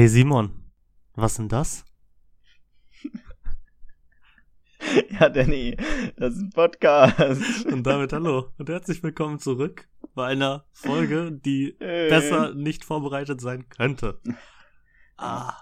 [0.00, 0.50] Hey Simon,
[1.14, 1.84] was denn das?
[5.10, 5.76] Ja, Danny,
[6.16, 7.66] das ist ein Podcast.
[7.66, 12.08] Und damit hallo und herzlich willkommen zurück bei einer Folge, die Äh.
[12.08, 14.18] besser nicht vorbereitet sein könnte.
[15.18, 15.52] Ah,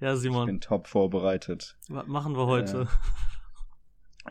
[0.00, 1.78] ja Ich Simon, bin top vorbereitet.
[1.88, 2.88] was machen wir heute?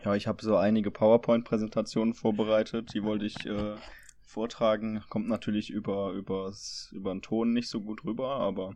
[0.03, 3.77] Ja, ich habe so einige PowerPoint-Präsentationen vorbereitet, die wollte ich äh,
[4.21, 5.01] vortragen.
[5.07, 8.75] Kommt natürlich über übers, über den Ton nicht so gut rüber, aber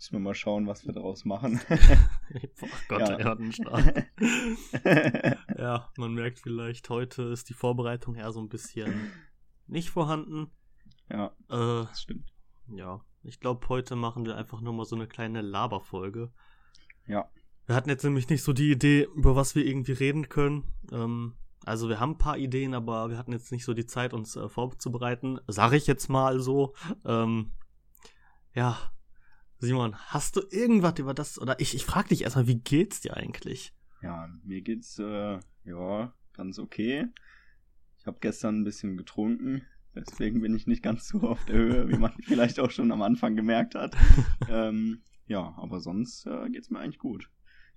[0.00, 1.60] müssen wir mal schauen, was wir daraus machen.
[1.68, 3.18] Boah Gott, Ja.
[3.18, 4.06] Erdenstaat.
[5.58, 9.10] ja, man merkt vielleicht, heute ist die Vorbereitung eher so ein bisschen
[9.66, 10.50] nicht vorhanden.
[11.10, 12.32] ja, Äh, das stimmt.
[12.68, 16.32] ja, ich glaube, heute machen wir einfach nur mal so eine kleine Laberfolge.
[17.06, 17.28] Ja,
[17.66, 20.72] Wir hatten jetzt nämlich nicht so die Idee, über was wir irgendwie reden können.
[20.90, 21.34] Ähm,
[21.66, 24.34] also wir haben ein paar Ideen, aber wir hatten jetzt nicht so die Zeit, uns
[24.34, 25.40] äh, vorzubereiten.
[25.46, 26.72] Sag ich jetzt mal so.
[27.04, 27.52] Ähm,
[28.54, 28.78] ja,
[29.60, 33.16] Simon, hast du irgendwas über das, oder ich, ich frage dich erstmal, wie geht's dir
[33.16, 33.72] eigentlich?
[34.02, 37.08] ja, mir geht's äh, ja ganz okay.
[37.98, 39.62] Ich habe gestern ein bisschen getrunken,
[39.94, 43.02] deswegen bin ich nicht ganz so auf der Höhe, wie man vielleicht auch schon am
[43.02, 43.96] Anfang gemerkt hat.
[44.48, 47.30] ähm, ja, aber sonst äh, geht's mir eigentlich gut.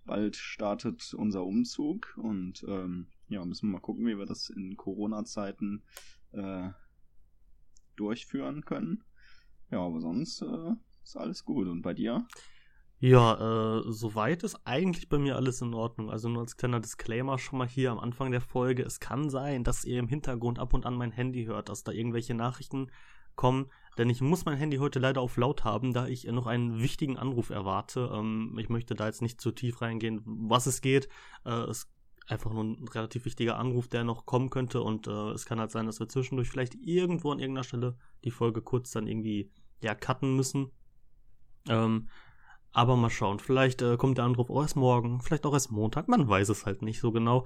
[0.06, 4.76] Bald startet unser Umzug und ähm, ja, müssen wir mal gucken, wie wir das in
[4.76, 5.84] Corona-Zeiten
[6.32, 6.70] äh,
[7.96, 9.04] durchführen können.
[9.72, 10.74] Ja, aber sonst äh,
[11.04, 11.68] ist alles gut.
[11.68, 12.26] Und bei dir?
[13.00, 16.10] Ja, äh, soweit ist eigentlich bei mir alles in Ordnung.
[16.10, 18.84] Also nur als kleiner Disclaimer schon mal hier am Anfang der Folge.
[18.84, 21.92] Es kann sein, dass ihr im Hintergrund ab und an mein Handy hört, dass da
[21.92, 22.90] irgendwelche Nachrichten
[23.36, 23.70] kommen.
[23.98, 27.18] Denn ich muss mein Handy heute leider auf laut haben, da ich noch einen wichtigen
[27.18, 28.10] Anruf erwarte.
[28.14, 31.10] Ähm, ich möchte da jetzt nicht zu tief reingehen, was es geht.
[31.46, 31.92] Äh, es
[32.28, 34.82] einfach nur ein relativ wichtiger Anruf, der noch kommen könnte.
[34.82, 38.32] Und äh, es kann halt sein, dass wir zwischendurch vielleicht irgendwo an irgendeiner Stelle die
[38.32, 39.52] Folge kurz dann irgendwie
[39.82, 40.72] ja cutten müssen.
[41.68, 42.10] Ähm,
[42.72, 46.08] aber mal schauen, vielleicht äh, kommt der Anruf auch erst morgen, vielleicht auch erst Montag,
[46.08, 47.46] man weiß es halt nicht so genau.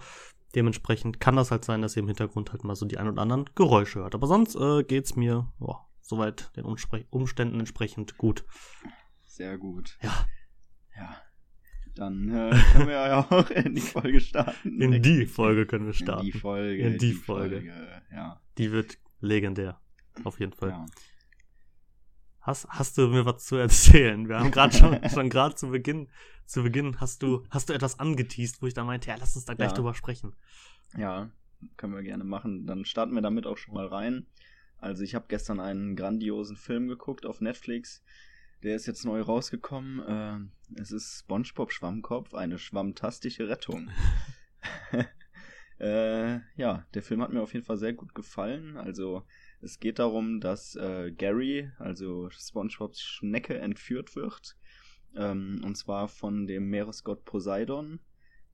[0.55, 3.21] Dementsprechend kann das halt sein, dass ihr im Hintergrund halt mal so die ein oder
[3.21, 4.15] anderen Geräusche hört.
[4.15, 8.45] Aber sonst äh, geht's mir boah, soweit den Umspre Umständen entsprechend gut.
[9.25, 9.97] Sehr gut.
[10.01, 10.25] Ja.
[10.95, 11.15] Ja.
[11.95, 14.81] Dann äh, können wir ja auch in die Folge starten.
[14.81, 16.25] In die Folge können wir In starten.
[16.25, 16.83] die Folge.
[16.83, 17.73] In die Folge.
[18.11, 18.39] Ja.
[18.57, 19.81] Die wird legendär.
[20.23, 20.69] Auf jeden Fall.
[20.69, 20.85] ja.
[22.47, 24.29] Hast, hast du mir was zu erzählen?
[24.29, 26.07] Wir haben gerade schon, schon gerade zu Beginn,
[26.45, 29.43] zu Beginn hast du, hast du etwas angeteased, wo ich da meinte, ja, lass uns
[29.43, 29.75] da gleich Ja.
[29.75, 30.33] drüber sprechen.
[30.95, 31.29] Ja,
[31.75, 32.65] können wir gerne machen.
[32.65, 34.27] Dann starten wir damit auch schon mal rein.
[34.77, 38.01] Also ich habe gestern einen grandiosen Film geguckt auf Netflix.
[38.63, 39.99] Der ist jetzt neu rausgekommen.
[40.07, 43.89] Äh, es ist SpongeBob Schwammkopf, eine schwammtastische Rettung.
[45.81, 48.77] äh, ja, der Film hat mir auf jeden Fall sehr gut gefallen.
[48.77, 49.23] Also
[49.61, 54.55] es geht darum, dass äh, Gary, also SpongeBobs Schnecke, entführt wird.
[55.15, 57.99] Ähm, und zwar von dem Meeresgott Poseidon,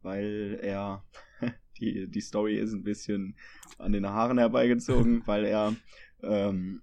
[0.01, 1.03] weil er
[1.79, 3.35] die, die Story ist ein bisschen
[3.77, 5.75] an den Haaren herbeigezogen, weil er,
[6.21, 6.81] ähm,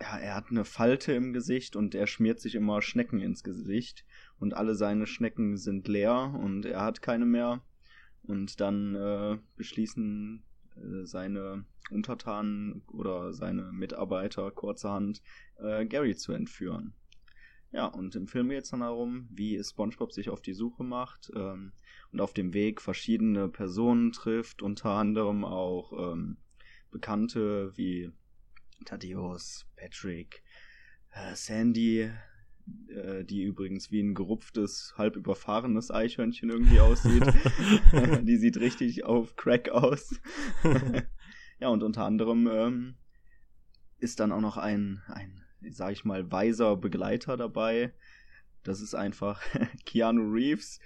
[0.00, 4.04] ja, er hat eine Falte im Gesicht und er schmiert sich immer Schnecken ins Gesicht
[4.40, 7.62] und alle seine Schnecken sind leer und er hat keine mehr.
[8.22, 10.42] Und dann äh, beschließen
[11.04, 15.22] seine Untertanen oder seine Mitarbeiter kurzerhand
[15.56, 16.94] äh, Gary zu entführen.
[17.72, 21.32] Ja, und im Film geht es dann darum, wie SpongeBob sich auf die Suche macht
[21.34, 21.72] ähm,
[22.12, 26.36] und auf dem Weg verschiedene Personen trifft, unter anderem auch ähm,
[26.92, 28.12] Bekannte wie
[28.84, 30.44] Thaddeus, Patrick,
[31.10, 32.12] äh, Sandy, äh,
[32.66, 37.22] die übrigens wie ein gerupftes, halb überfahrenes Eichhörnchen irgendwie aussieht.
[38.22, 40.18] die sieht richtig auf Crack aus.
[41.60, 42.94] ja, und unter anderem ähm,
[43.98, 47.92] ist dann auch noch ein, ein, sag ich mal, weiser Begleiter dabei.
[48.62, 49.42] Das ist einfach
[49.84, 50.80] Keanu Reeves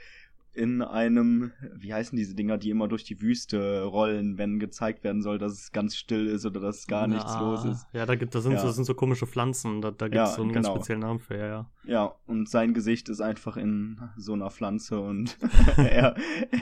[0.53, 5.23] in einem, wie heißen diese Dinger, die immer durch die Wüste rollen, wenn gezeigt werden
[5.23, 7.87] soll, dass es ganz still ist oder dass gar nichts Ja, los ist.
[7.93, 8.59] Ja, da gibt, da sind, Ja.
[8.59, 10.77] so, das sind so komische Pflanzen, da, da gibt es Ja, so einen ganz genau.
[10.77, 11.71] speziellen Namen für, ja, ja.
[11.85, 15.39] Ja, und sein Gesicht ist einfach in so einer Pflanze und
[15.77, 16.17] er,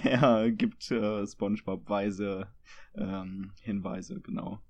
[0.04, 2.48] er gibt äh, SpongeBob weise
[2.94, 4.60] ähm, Hinweise, genau.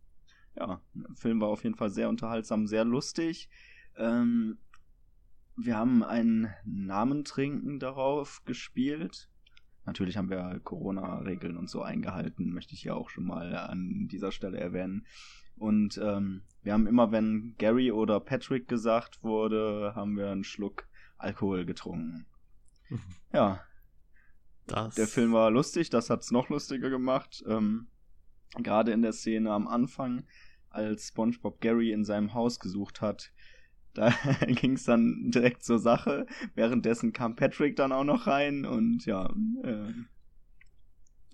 [0.57, 3.49] Ja, der Film war auf jeden Fall sehr unterhaltsam, sehr lustig.
[3.99, 4.59] Ähm,
[5.57, 9.29] wir haben ein Namentrinken darauf gespielt.
[9.85, 14.33] Natürlich haben wir Corona-Regeln und so eingehalten, möchte ich ja auch schon mal an dieser
[14.33, 15.07] Stelle erwähnen.
[15.57, 20.87] Und ähm, wir haben immer, wenn Gary oder Patrick gesagt wurde, haben wir einen Schluck
[21.19, 22.27] Alkohol getrunken.
[22.89, 23.01] Mhm.
[23.33, 23.61] Ja,
[24.67, 27.45] Das, der Film war lustig, das hat's noch lustiger gemacht.
[27.47, 27.89] Ähm,
[28.57, 30.25] Gerade in der Szene am Anfang,
[30.71, 33.33] als SpongeBob Gary in seinem Haus gesucht hat,
[33.97, 34.13] da
[34.47, 36.27] ging es dann direkt zur Sache.
[36.55, 39.33] Währenddessen kam Patrick dann auch noch rein und ja,
[39.63, 39.93] äh,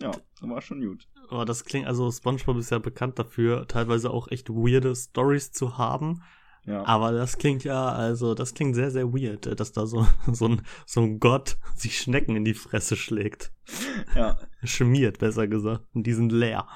[0.00, 1.08] ja, war schon gut.
[1.30, 5.78] Oh, das klingt, also SpongeBob ist ja bekannt dafür, teilweise auch echt weirde Stories zu
[5.78, 6.22] haben.
[6.64, 6.84] Ja.
[6.84, 10.62] Aber das klingt ja, also das klingt sehr, sehr weird, dass da so, so, ein,
[10.86, 13.52] so ein Gott sich Schnecken in die Fresse schlägt.
[14.14, 14.38] Ja.
[14.62, 15.84] Schmiert, besser gesagt.
[15.92, 16.66] Und die sind leer.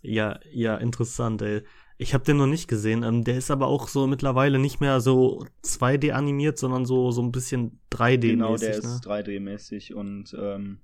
[0.00, 1.62] Ja, ja, interessant, ey.
[1.98, 3.02] Ich habe den noch nicht gesehen.
[3.02, 7.22] Ähm, der ist aber auch so mittlerweile nicht mehr so 2D animiert, sondern so, so
[7.22, 8.30] ein bisschen 3D-mäßig.
[8.30, 8.76] Genau, der ne?
[8.76, 10.78] ist 3D-mäßig und ähm,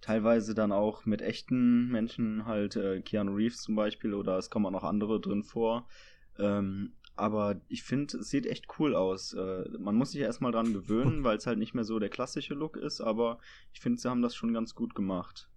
[0.00, 4.66] teilweise dann auch mit echten Menschen, halt äh, Keanu Reeves zum Beispiel, oder es kommen
[4.66, 5.88] auch noch andere drin vor.
[6.38, 9.32] Ähm, aber ich finde, es sieht echt cool aus.
[9.32, 12.54] Äh, man muss sich erstmal dran gewöhnen, weil es halt nicht mehr so der klassische
[12.54, 13.38] Look ist, aber
[13.72, 15.48] ich finde, sie haben das schon ganz gut gemacht.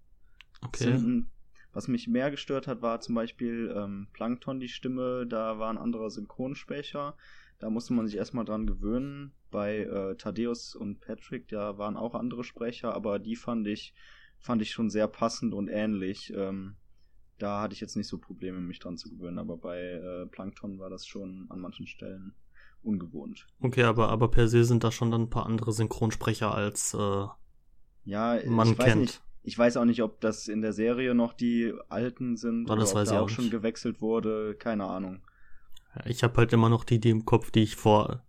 [0.63, 0.97] Okay.
[0.97, 1.27] Sind,
[1.73, 5.77] was mich mehr gestört hat, war zum Beispiel ähm, Plankton, die Stimme, da war ein
[5.77, 7.15] anderer Synchronsprecher.
[7.59, 9.33] Da musste man sich erstmal dran gewöhnen.
[9.51, 13.93] Bei äh, Thaddeus und Patrick, da waren auch andere Sprecher, aber die fand ich,
[14.39, 16.33] fand ich schon sehr passend und ähnlich.
[16.35, 16.75] Ähm,
[17.37, 20.79] da hatte ich jetzt nicht so Probleme, mich dran zu gewöhnen, aber bei äh, Plankton
[20.79, 22.33] war das schon an manchen Stellen
[22.83, 23.47] ungewohnt.
[23.61, 27.25] Okay, aber, aber per se sind da schon dann ein paar andere Synchronsprecher als äh,
[28.05, 29.01] ja, man kennt.
[29.01, 32.75] Nicht, ich weiß auch nicht, ob das in der Serie noch die alten sind oh,
[32.75, 35.21] das oder ob da auch, auch schon gewechselt wurde, keine Ahnung.
[36.05, 38.23] Ich habe halt immer noch die, die im Kopf, die ich vor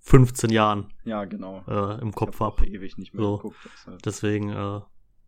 [0.00, 1.62] 15 Jahren ja, genau.
[1.66, 2.62] äh, im Kopf habe.
[2.62, 2.66] Hab.
[2.66, 3.56] ewig nicht mehr so, geguckt.
[3.86, 4.06] Halt.
[4.06, 4.86] Deswegen, äh, ja.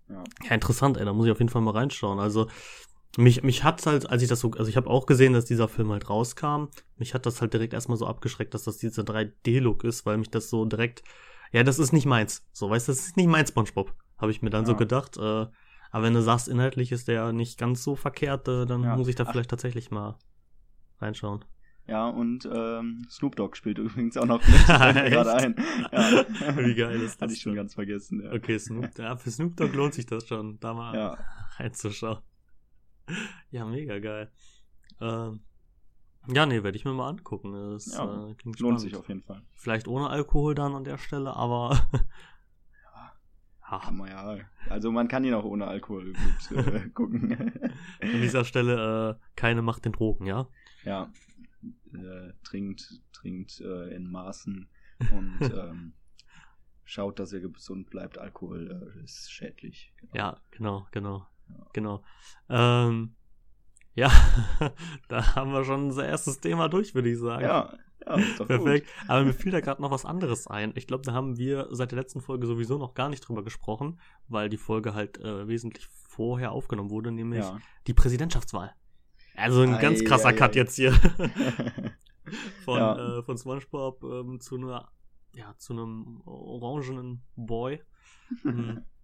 [0.08, 2.18] ja, interessant, ey, da muss ich auf jeden Fall mal reinschauen.
[2.18, 2.48] Also,
[3.16, 5.68] mich, mich hat halt, als ich das so, also ich habe auch gesehen, dass dieser
[5.68, 6.66] Film halt rauskam.
[6.96, 10.30] Mich hat das halt direkt erstmal so abgeschreckt, dass das dieser 3D-Look ist, weil mich
[10.30, 11.02] das so direkt,
[11.52, 12.46] ja, das ist nicht meins.
[12.52, 14.68] So, weißt du, das ist nicht mein SpongeBob, habe ich mir dann ja.
[14.68, 15.16] so gedacht.
[15.16, 15.46] Äh,
[15.90, 18.96] aber wenn du sagst, inhaltlich ist der nicht ganz so verkehrt, äh, dann ja.
[18.96, 19.32] muss ich da Ach.
[19.32, 20.18] vielleicht tatsächlich mal
[20.98, 21.44] reinschauen.
[21.88, 24.56] Ja, und ähm, Snoop Dogg spielt übrigens auch noch mit.
[24.66, 25.56] gerade ein.
[25.92, 26.56] Ja.
[26.56, 27.22] Wie geil ist das?
[27.22, 28.22] Hatte ich schon ganz vergessen.
[28.22, 28.32] Ja.
[28.32, 31.18] Okay, Snoop, ja, für Snoop Dogg lohnt sich das schon, da mal ja.
[31.56, 32.18] reinzuschauen.
[33.50, 34.32] ja, mega geil.
[35.00, 35.40] Ähm,
[36.28, 37.52] ja, nee, werde ich mir mal angucken.
[37.52, 38.80] Das ja, äh, lohnt spannend.
[38.80, 39.42] sich auf jeden Fall.
[39.54, 41.88] Vielleicht ohne Alkohol dann an der Stelle, aber.
[43.70, 44.38] Ja, kann man ja.
[44.68, 47.32] Also man kann ihn auch ohne Alkohol gut äh, gucken.
[48.00, 50.48] an dieser Stelle äh, keine Macht den Drogen, ja?
[50.84, 51.10] Ja.
[51.92, 54.68] Äh, trinkt, trinkt äh, in Maßen
[55.10, 55.94] und ähm,
[56.84, 58.18] schaut, dass ihr gesund bleibt.
[58.18, 59.92] Alkohol äh, ist schädlich.
[59.96, 60.14] Genau.
[60.14, 61.26] Ja, genau, genau.
[61.72, 62.04] Genau.
[62.48, 63.14] Ähm,
[63.96, 64.12] ja,
[65.08, 67.42] da haben wir schon unser erstes Thema durch, würde ich sagen.
[67.42, 67.72] Ja,
[68.06, 68.86] ja Perfekt.
[68.86, 69.08] Gut.
[69.08, 70.72] Aber mir fiel da gerade noch was anderes ein.
[70.76, 73.98] Ich glaube, da haben wir seit der letzten Folge sowieso noch gar nicht drüber gesprochen,
[74.28, 77.58] weil die Folge halt äh, wesentlich vorher aufgenommen wurde, nämlich ja.
[77.86, 78.74] die Präsidentschaftswahl.
[79.34, 80.60] Also ein ei, ganz krasser ei, Cut ei.
[80.60, 80.92] jetzt hier.
[82.64, 83.18] von, ja.
[83.18, 84.90] äh, von SpongeBob ähm, zu einer,
[85.34, 87.82] ja, zu einem orangenen Boy.
[88.44, 88.84] Mhm.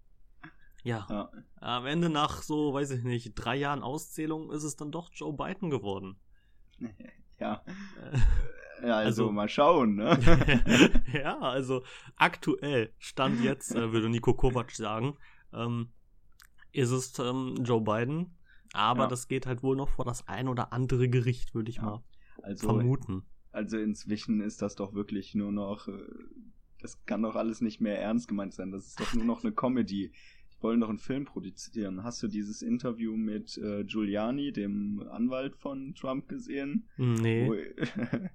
[0.83, 1.07] Ja.
[1.09, 1.31] ja.
[1.61, 5.33] Am Ende nach so, weiß ich nicht, drei Jahren Auszählung ist es dann doch Joe
[5.33, 6.17] Biden geworden.
[7.41, 7.65] Ja.
[8.01, 10.17] Äh, ja, also, also, mal schauen, ne?
[11.13, 11.83] ja, also
[12.15, 15.17] aktuell, Stand jetzt, äh, würde Nico Kovac sagen,
[15.53, 15.89] ähm,
[16.71, 18.37] ist es ähm, Joe Biden,
[18.73, 19.09] aber ja.
[19.09, 21.83] das geht halt wohl noch vor das ein oder andere Gericht, würde ich ja.
[21.83, 22.05] mal
[22.43, 23.25] also, vermuten.
[23.51, 25.99] Also inzwischen ist das doch wirklich nur noch, äh,
[26.81, 29.53] das kann doch alles nicht mehr ernst gemeint sein, das ist doch nur noch eine
[29.53, 30.13] Comedy
[30.63, 32.05] wollen doch einen Film produzieren.
[32.05, 36.89] Hast du dieses Interview mit äh, Giuliani, dem Anwalt von Trump, gesehen?
[36.97, 37.47] Nee.
[37.47, 37.55] Wo,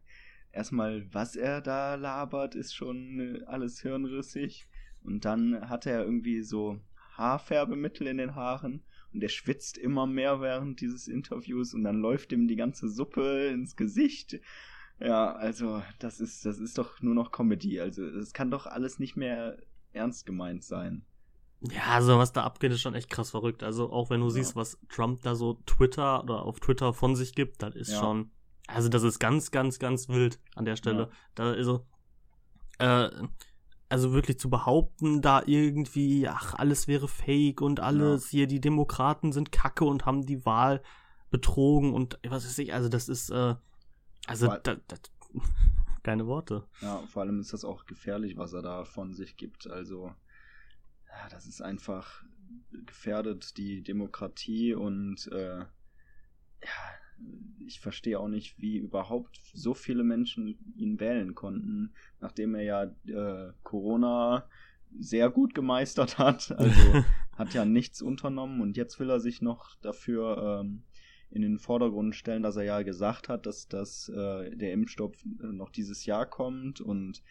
[0.52, 4.68] erstmal, was er da labert, ist schon äh, alles hirnrissig.
[5.04, 6.80] Und dann hat er irgendwie so
[7.14, 12.32] Haarfärbemittel in den Haaren und er schwitzt immer mehr während dieses Interviews und dann läuft
[12.32, 14.40] ihm die ganze Suppe ins Gesicht.
[15.00, 17.80] Ja, also das ist das ist doch nur noch Comedy.
[17.80, 19.58] Also es kann doch alles nicht mehr
[19.94, 21.06] ernst gemeint sein.
[21.62, 23.64] Ja, also was da abgeht, ist schon echt krass verrückt.
[23.64, 24.34] Also auch wenn du ja.
[24.34, 28.00] siehst, was Trump da so Twitter oder auf Twitter von sich gibt, das ist ja.
[28.00, 28.32] schon,
[28.68, 31.04] also das ist ganz, ganz, ganz wild an der Stelle.
[31.04, 31.10] Ja.
[31.36, 31.86] Da also,
[32.78, 33.10] äh,
[33.90, 39.32] also wirklich zu behaupten, da irgendwie, ach, alles wäre fake und alles, hier die Demokraten
[39.32, 40.84] sind kacke und haben die Wahl
[41.30, 43.56] betrogen und was weiß ich, also das ist, äh,
[44.28, 45.00] also das, das,
[46.04, 46.66] keine Worte.
[46.82, 49.68] Ja, vor allem ist das auch gefährlich, was er da von sich gibt.
[49.68, 50.14] Also
[51.18, 52.24] ja, das ist einfach
[52.72, 55.68] gefährdet die Demokratie und äh, ja,
[57.66, 62.84] ich verstehe auch nicht, wie überhaupt so viele Menschen ihn wählen konnten, nachdem er ja
[63.08, 64.48] äh, Corona
[65.00, 66.52] sehr gut gemeistert hat.
[66.52, 67.04] Also
[67.38, 70.84] hat ja nichts unternommen und jetzt will er sich noch dafür ähm,
[71.30, 75.48] in den Vordergrund stellen, dass er ja gesagt hat, dass, dass äh, der Impfstoff äh,
[75.48, 77.22] noch dieses Jahr kommt und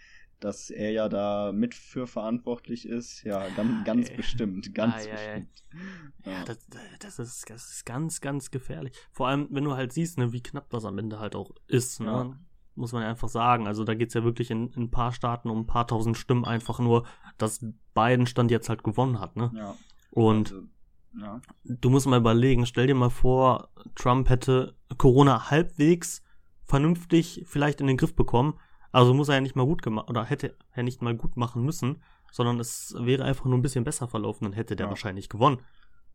[0.41, 3.23] dass er ja da mit für verantwortlich ist.
[3.25, 4.17] Ja, ganz, ganz Ey.
[4.17, 5.15] bestimmt, ganz Ah, ja, ja.
[5.15, 5.65] bestimmt.
[6.25, 6.59] Ja, das,
[7.01, 8.93] das, ist, das ist ganz, ganz gefährlich.
[9.13, 12.01] Vor allem, wenn du halt siehst, ne, wie knapp das am Ende halt auch ist,
[12.01, 12.07] ne?
[12.07, 12.39] Ja.
[12.79, 13.67] Muss man ja einfach sagen.
[13.67, 16.45] Also da geht's ja wirklich in, in ein paar Staaten um ein paar tausend Stimmen
[16.45, 17.07] einfach nur,
[17.39, 17.65] dass
[17.95, 19.51] Biden Stand jetzt halt gewonnen hat, ne?
[19.57, 19.75] Ja,
[20.11, 20.63] Und also,
[21.19, 26.23] ja, du musst mal überlegen, stell dir mal vor, Trump hätte Corona halbwegs
[26.65, 28.59] vernünftig vielleicht in den Griff bekommen.
[28.97, 31.63] Also muss er ja nicht mal gut gemacht, oder hätte er nicht mal gut machen
[31.65, 34.91] müssen, sondern es wäre einfach nur ein bisschen besser verlaufen, dann hätte der Ja.
[34.91, 35.61] wahrscheinlich gewonnen.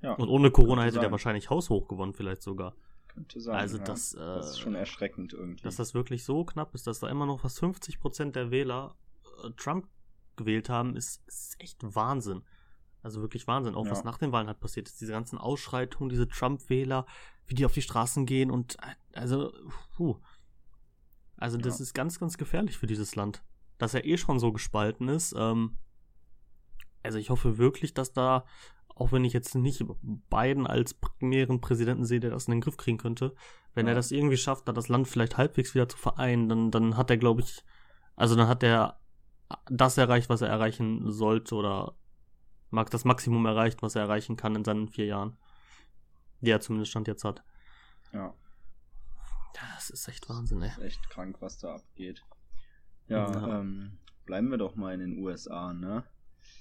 [0.02, 1.12] ja, Und ohne Corona hätte der sein.
[1.12, 2.74] wahrscheinlich haushoch gewonnen, vielleicht sogar.
[3.08, 3.56] könnte sein.
[3.56, 3.84] also ja.
[3.84, 5.62] das, äh, das ist schon erschreckend irgendwie.
[5.64, 8.96] Dass das wirklich so knapp ist, dass da immer noch fast 50% der Wähler
[9.44, 9.88] äh, Trump
[10.38, 12.42] gewählt haben, ist, ist echt Wahnsinn.
[13.04, 13.76] Also wirklich Wahnsinn.
[13.76, 13.92] Auch Ja.
[13.92, 15.02] was nach den Wahlen halt passiert ist.
[15.02, 17.06] Diese ganzen Ausschreitungen, diese Trump-Wähler,
[17.48, 19.52] wie die auf die Straßen gehen und äh, also,
[19.98, 20.16] puh.
[21.42, 21.84] Also das Ja.
[21.84, 23.44] ist ganz, ganz gefährlich für dieses Land.
[23.78, 25.34] Dass er eh schon so gespalten ist.
[25.38, 25.78] Ähm,
[27.04, 28.46] also ich hoffe wirklich, dass da,
[28.96, 29.84] auch wenn ich jetzt nicht
[30.30, 33.34] Biden als primären Präsidenten sehe, der das in den Griff kriegen könnte,
[33.74, 33.94] wenn Ja.
[33.94, 37.10] er das irgendwie schafft, da das Land vielleicht halbwegs wieder zu vereinen, dann, dann hat
[37.10, 37.64] er, glaube ich,
[38.16, 39.00] also dann hat er
[39.70, 41.96] das erreicht, was er erreichen sollte oder
[42.70, 45.38] mag das Maximum erreicht, was er erreichen kann in seinen vier Jahren,
[46.42, 47.44] die er zumindest Stand jetzt hat.
[48.14, 48.34] ja.
[49.56, 50.70] Ja, das ist echt Wahnsinn, ey.
[50.70, 52.24] ist echt krank, was da abgeht.
[53.08, 53.60] Ja, Ja.
[53.60, 56.04] Ähm, bleiben wir doch mal in den USA, ne?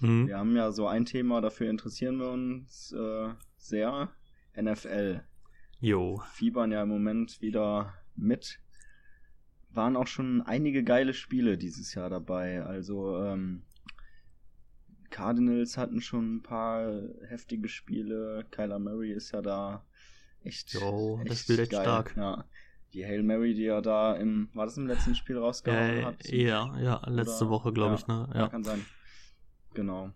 [0.00, 0.26] Mhm.
[0.26, 4.10] Wir haben ja so ein Thema, dafür interessieren wir uns äh, sehr.
[4.60, 5.22] NFL.
[5.78, 6.22] Jo.
[6.32, 8.60] Fiebern ja im Moment wieder mit.
[9.70, 12.62] Waren auch schon einige geile Spiele dieses Jahr dabei.
[12.64, 13.62] Also, ähm,
[15.10, 16.90] Cardinals hatten schon ein paar
[17.28, 18.46] heftige Spiele.
[18.50, 19.84] Kyler Murray ist ja da
[20.42, 20.72] echt.
[20.72, 21.82] Jo, echt spielt echt geil.
[21.82, 22.16] stark.
[22.16, 22.44] Ja.
[22.92, 26.24] Die Hail Mary, die er da im, war das im letzten Spiel rausgehauen Äh, hat?
[26.28, 28.28] ja, ja, letzte Oder- Woche, glaube ja, ich, ne?
[28.34, 28.40] Ja.
[28.40, 28.48] Ja.
[28.48, 28.84] kann sein.
[29.74, 30.10] Genau.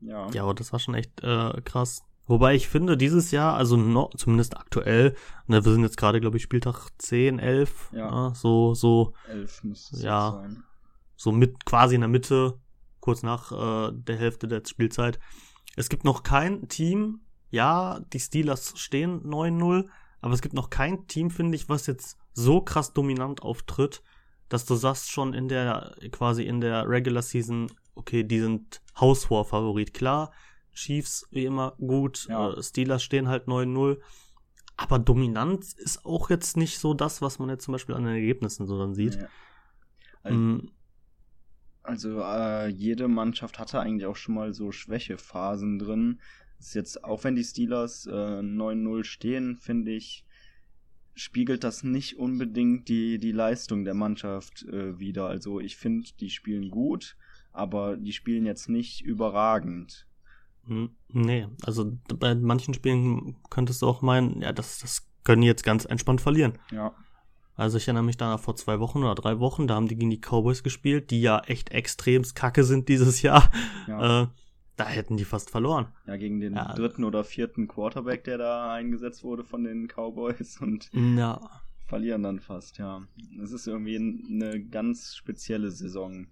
[0.00, 0.30] Ja.
[0.30, 2.02] Ja, aber das war schon echt äh, krass.
[2.26, 5.14] Wobei ich finde, dieses Jahr, also noch, zumindest aktuell,
[5.46, 8.28] ne, wir sind jetzt gerade, glaube ich, Spieltag 10, 11, Ja.
[8.28, 10.30] äh, so, so, Elf müsste es Ja.
[10.32, 10.64] sein.
[11.16, 12.58] so mit, quasi in der Mitte,
[13.00, 15.18] kurz nach äh, der Hälfte der Spielzeit.
[15.76, 19.86] Es gibt noch kein Team, ja, die Steelers stehen 9-0,
[20.24, 24.02] aber es gibt noch kein Team, finde ich, was jetzt so krass dominant auftritt,
[24.48, 29.44] dass du sagst schon in der, quasi in der Regular Season, okay, die sind haushoher
[29.44, 29.92] Favorit.
[29.92, 30.32] Klar,
[30.72, 32.52] Chiefs wie immer gut, Ja.
[32.54, 34.00] äh, Steelers stehen halt 9-0,
[34.78, 38.14] aber Dominanz ist auch jetzt nicht so das, was man jetzt zum Beispiel an den
[38.14, 39.16] Ergebnissen so dann sieht.
[39.16, 39.28] Ja.
[40.22, 40.70] Also, Mm,
[41.82, 46.18] Also äh, jede Mannschaft hatte eigentlich auch schon mal so Schwächephasen drin.
[46.58, 50.24] Ist jetzt, auch wenn die Steelers äh, 9-0 stehen, finde ich,
[51.14, 55.26] spiegelt das nicht unbedingt die, die Leistung der Mannschaft äh, wieder.
[55.28, 57.16] Also ich finde, die spielen gut,
[57.52, 60.06] aber die spielen jetzt nicht überragend.
[60.66, 65.46] Mm, Nee, also bei manchen Spielen könntest du auch meinen, ja, das, das können die
[65.46, 66.58] jetzt ganz entspannt verlieren.
[66.72, 66.94] Ja,
[67.54, 70.10] Also ich erinnere mich da vor zwei Wochen oder drei Wochen, da haben die gegen
[70.10, 73.50] die Cowboys gespielt, die ja echt extremst kacke sind dieses Jahr.
[73.86, 74.22] ja.
[74.22, 74.26] Äh,
[74.76, 75.88] da hätten die fast verloren.
[76.06, 76.72] ja gegen den ja.
[76.74, 81.40] dritten oder vierten Quarterback, der da eingesetzt wurde von den Cowboys und Ja,
[81.86, 83.02] verlieren dann fast, ja.
[83.42, 86.26] Es ist irgendwie eine ganz spezielle Saison.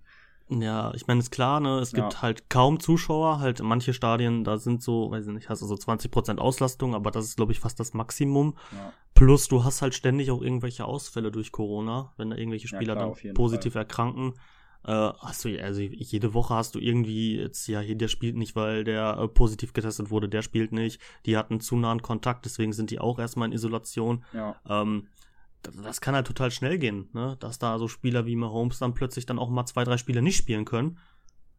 [0.49, 2.23] ja, ich meine, ist klar, ne, es gibt Ja.
[2.23, 5.77] halt kaum Zuschauer, halt manche Stadien, da sind so, weiß ich nicht, hast du so
[5.77, 8.57] 20% Auslastung, aber das ist, glaube ich, fast das Maximum.
[8.71, 12.77] Ja, Plus, du hast halt ständig auch irgendwelche Ausfälle durch Corona, wenn da irgendwelche Ja,
[12.79, 13.83] Spieler klar, dann positiv Fall.
[13.83, 14.35] erkranken.
[14.85, 18.57] Äh, hast du, also jede Woche hast du irgendwie, jetzt, ja, hier, der spielt nicht,
[18.57, 21.01] weil der äh, positiv getestet wurde, der spielt nicht.
[21.27, 24.25] Die hatten zu nahen Kontakt, deswegen sind die auch erstmal in Isolation.
[24.33, 25.07] ja, Ähm,
[25.63, 27.37] das, das kann halt total schnell gehen, ne?
[27.39, 30.37] Dass da so Spieler wie Mahomes dann plötzlich dann auch mal zwei, drei Spiele nicht
[30.37, 30.99] spielen können.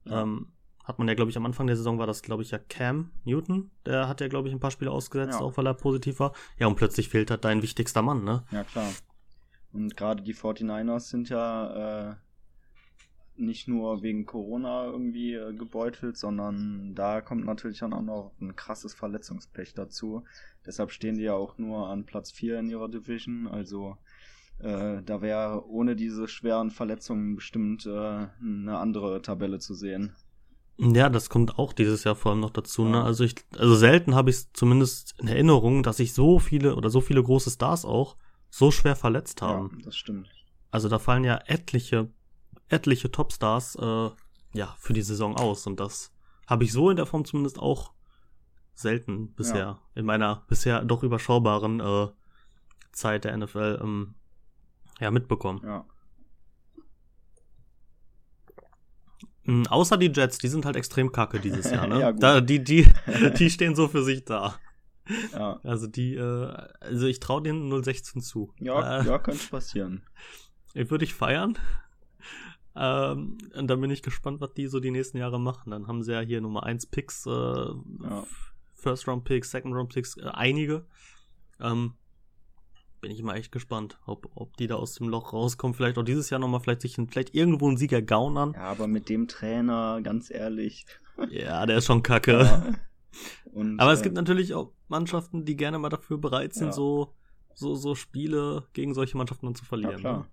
[0.04, 0.24] Ja.
[0.24, 0.48] Ähm,
[0.84, 3.12] hat man ja, glaube ich, am Anfang der Saison war das, glaube ich, ja Cam
[3.24, 3.72] Newton.
[3.86, 5.46] Der hat ja, glaube ich, ein paar Spiele ausgesetzt, Ja.
[5.46, 6.34] auch weil er positiv war.
[6.60, 8.44] Ja, und plötzlich fehlt halt dein wichtigster Mann, ne?
[8.52, 8.90] ja, klar.
[9.72, 12.16] Und gerade die 49ers sind ja äh,
[13.36, 18.56] nicht nur wegen Corona irgendwie äh, gebeutelt, sondern da kommt natürlich dann auch noch ein
[18.56, 20.24] krasses Verletzungspech dazu.
[20.66, 23.48] Deshalb stehen die ja auch nur an Platz 4 in ihrer Division.
[23.48, 23.98] Also
[24.60, 30.16] äh, da wäre ohne diese schweren Verletzungen bestimmt äh, eine andere Tabelle zu sehen.
[30.78, 32.86] Ja, das kommt auch dieses Jahr vor allem noch dazu.
[32.86, 33.04] Ne?
[33.04, 36.90] Also ich, also selten habe ich es zumindest in Erinnerung, dass sich so viele oder
[36.90, 38.18] so viele große Stars auch
[38.50, 39.78] so schwer verletzt haben.
[39.80, 40.30] Ja, das stimmt.
[40.72, 42.10] Also da fallen ja etliche,
[42.74, 44.10] etliche Topstars äh,
[44.54, 46.12] ja für die Saison aus und das
[46.48, 47.94] habe ich so in der Form zumindest auch
[48.76, 49.80] selten bisher Ja.
[49.96, 52.08] in meiner bisher doch überschaubaren äh,
[52.92, 54.16] Zeit der NFL ähm,
[55.00, 55.62] ja, mitbekommen.
[55.64, 55.86] Ja.
[59.46, 62.00] Mhm, außer die Jets, die sind halt extrem kacke dieses Jahr, ne?
[62.00, 62.88] Ja, da, die, die,
[63.38, 64.56] die stehen so für sich da.
[65.34, 68.54] Ja, Also die, äh, also ich traue denen 016 zu.
[68.60, 70.04] ja, äh, ja könnte passieren.
[70.76, 71.56] Ich würde ich feiern.
[72.76, 75.72] Ähm, und dann bin ich gespannt, was die so die nächsten Jahre machen.
[75.72, 77.66] Dann haben sie ja hier Nummer 1 Picks, äh,
[78.74, 80.86] First Round Picks, Second Round Picks, äh, einige.
[81.60, 81.94] Ähm,
[83.00, 85.74] bin ich mal echt gespannt, ob, ob die da aus dem Loch rauskommen.
[85.74, 88.54] Vielleicht auch dieses Jahr nochmal, vielleicht sich ein- vielleicht irgendwo einen Sieger gaunern.
[88.54, 90.86] Ja, aber mit dem Trainer, ganz ehrlich.
[91.30, 92.44] Ja, der ist schon kacke.
[92.44, 92.74] Ja.
[93.52, 96.72] Und, Aber es äh, gibt natürlich auch Mannschaften, die gerne mal dafür bereit sind, Ja.
[96.72, 97.14] so,
[97.54, 99.94] so, so Spiele gegen solche Mannschaften dann zu verlieren.
[99.94, 100.18] Ja, klar.
[100.20, 100.26] Ne?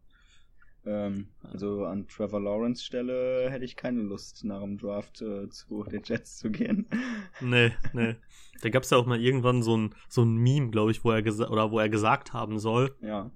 [0.87, 5.85] Ähm, also an Trevor Lawrence Stelle hätte ich keine Lust, nach dem Draft äh, zu
[5.85, 6.87] den Jets zu gehen.
[7.41, 8.17] Nee, nee.
[8.63, 11.23] Da gab's ja auch mal irgendwann so ein, so ein Meme, glaube ich, wo er
[11.23, 13.31] gesagt oder wo er gesagt haben soll, Ja.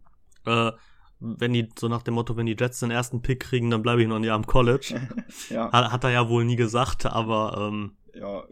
[0.47, 0.73] äh,
[1.21, 4.03] wenn die, so nach dem Motto, wenn die Jets den ersten Pick kriegen, dann bleibe
[4.03, 5.01] ich noch ein Jahr am College.
[5.51, 5.71] ja.
[5.73, 8.45] hat, hat er ja wohl nie gesagt, aber ähm, Ja,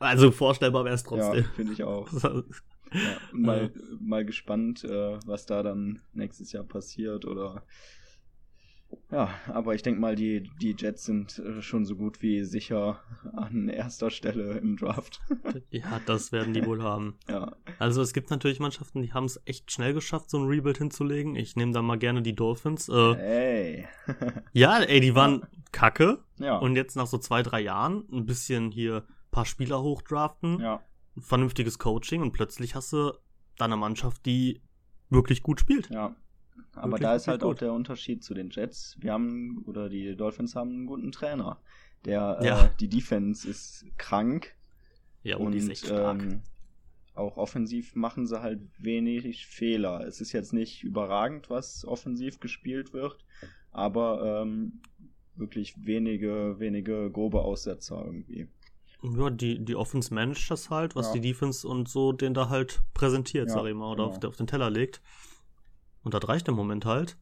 [0.00, 1.44] also vorstellbar wäre es ja trotzdem.
[1.54, 2.08] finde ich auch.
[2.94, 7.62] Ja, mal, mal gespannt, äh, was da dann nächstes Jahr passiert oder
[9.10, 13.00] ja, aber ich denke mal, die, die Jets sind äh, schon so gut wie sicher
[13.34, 15.20] an erster Stelle im Draft.
[15.70, 17.16] ja, das werden die wohl haben.
[17.28, 20.78] ja, Also es gibt natürlich Mannschaften, die haben es echt schnell geschafft, so ein Rebuild
[20.78, 21.36] hinzulegen.
[21.36, 22.88] Ich nehme da mal gerne die Dolphins.
[22.88, 23.88] Äh, hey.
[24.52, 26.18] ja, ey, die waren kacke.
[26.38, 30.82] ja, Und jetzt nach so zwei, drei Jahren ein bisschen hier paar Spieler hochdraften, ja,
[31.18, 33.12] vernünftiges Coaching und plötzlich hast du
[33.56, 34.62] dann eine Mannschaft, die
[35.10, 35.90] wirklich gut spielt.
[35.90, 36.14] ja.
[36.74, 37.60] Aber da ist halt auch gut.
[37.60, 38.96] der Unterschied zu den Jets.
[39.00, 41.58] Wir haben, oder die Dolphins haben einen guten Trainer.
[42.04, 42.64] Der, Ja.
[42.66, 44.54] äh, die Defense ist krank.
[45.22, 46.40] Ja, und und ähm,
[47.14, 50.00] auch offensiv machen sie halt wenig Fehler.
[50.06, 53.24] Es ist jetzt nicht überragend, was offensiv gespielt wird,
[53.70, 54.80] aber ähm,
[55.36, 58.48] wirklich wenige, wenige grobe Aussetzer irgendwie.
[59.02, 61.12] Ja, die, die Offense managt das halt, was Ja.
[61.14, 64.16] die Defense und so den da halt präsentiert, Ja, sag ich mal, oder genau.
[64.16, 65.00] auf, auf den Teller legt.
[66.04, 67.16] Und das reicht im Moment halt.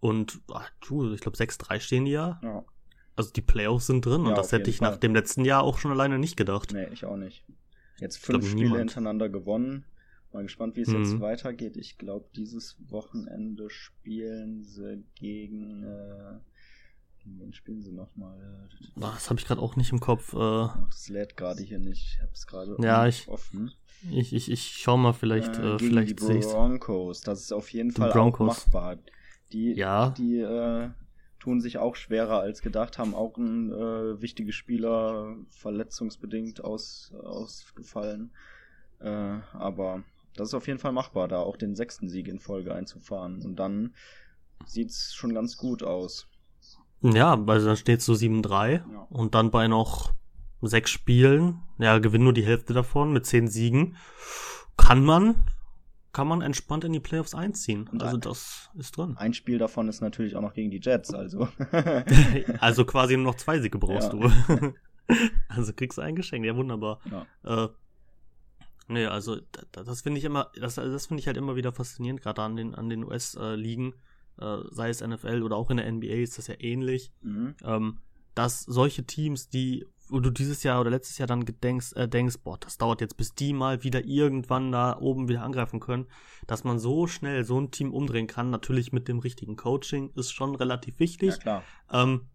[0.00, 2.38] Und, ach, du, ich glaube 6-3 stehen die ja.
[2.42, 2.64] Ja,
[3.16, 4.98] Also die Playoffs sind drin Ja, und das hätte ich nach Fall.
[5.00, 6.72] dem letzten Jahr auch schon alleine nicht gedacht.
[6.72, 7.44] nee, ich auch nicht.
[7.98, 8.78] Jetzt fünf Spiele niemand.
[8.80, 9.84] hintereinander gewonnen.
[10.32, 10.98] Mal gespannt, wie es Mhm.
[11.02, 11.76] jetzt weitergeht.
[11.76, 15.82] Ich glaube, dieses Wochenende spielen sie gegen.
[15.84, 16.38] Äh,
[17.28, 18.68] gegen wen spielen sie nochmal?
[18.96, 20.32] Ah, Das habe ich gerade auch nicht im Kopf.
[20.34, 22.14] Äh, Das lädt gerade hier nicht.
[22.14, 23.72] Ich habe es gerade Ja, offen- ich- offen.
[24.10, 26.42] ich, ich, ich schau mal, vielleicht, äh, äh, gegen vielleicht die.
[26.42, 27.20] Broncos.
[27.20, 28.96] Das ist auf jeden Fall auch machbar.
[29.52, 30.10] Die, Ja.
[30.10, 30.90] die äh,
[31.40, 38.30] tun sich auch schwerer als gedacht, haben auch ein äh, wichtige Spieler verletzungsbedingt aus, ausgefallen.
[39.00, 39.08] Äh,
[39.52, 40.02] aber
[40.34, 43.42] das ist auf jeden Fall machbar, da auch den sechsten Sieg in Folge einzufahren.
[43.42, 43.94] Und dann
[44.66, 46.27] sieht's schon ganz gut aus.
[47.02, 48.82] Ja, also dann steht so 7-3 Ja.
[49.10, 50.12] und dann bei noch
[50.62, 53.96] sechs Spielen, ja, gewinnen nur die Hälfte davon mit zehn Siegen,
[54.76, 55.44] kann man,
[56.12, 57.88] kann man entspannt in die Playoffs einziehen.
[57.92, 59.16] Und Also ein- das ist drin.
[59.16, 61.48] Ein Spiel davon ist natürlich auch noch gegen die Jets, also.
[62.60, 64.18] also quasi nur noch zwei Siege brauchst Ja.
[64.18, 64.74] du.
[65.48, 66.98] also kriegst du ein Geschenk, ja wunderbar.
[67.44, 67.64] ja.
[67.64, 67.68] Äh,
[68.88, 69.36] nee, also
[69.70, 72.56] das, das finde ich immer, das, das finde ich halt immer wieder faszinierend, gerade an
[72.56, 73.94] den, an den US-Ligen,
[74.40, 77.12] äh, sei es NFL oder auch in der NBA ist das ja ähnlich.
[77.22, 77.54] Mhm.
[77.64, 77.98] ähm,
[78.38, 82.36] dass solche Teams, die, wo du dieses Jahr oder letztes Jahr dann gedenkst, äh, denkst,
[82.44, 86.06] boah, das dauert jetzt, bis die mal wieder irgendwann da oben wieder angreifen können,
[86.46, 90.30] dass man so schnell so ein Team umdrehen kann, natürlich mit dem richtigen Coaching, ist
[90.30, 91.30] schon relativ wichtig.
[91.30, 91.62] Ja, klar.
[91.90, 92.28] Ähm,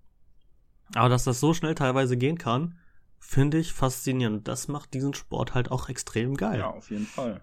[0.94, 2.78] aber dass das so schnell teilweise gehen kann,
[3.18, 4.48] finde ich faszinierend.
[4.50, 6.60] Das macht diesen Sport halt auch extrem geil.
[6.60, 7.42] Ja, auf jeden Fall.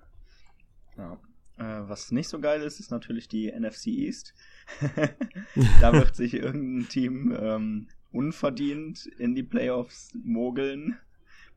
[0.99, 1.19] Ja.
[1.61, 4.35] Äh, was nicht so geil ist, ist natürlich die NFC East.
[5.81, 10.97] da wird sich irgendein Team ähm, unverdient in die Playoffs mogeln.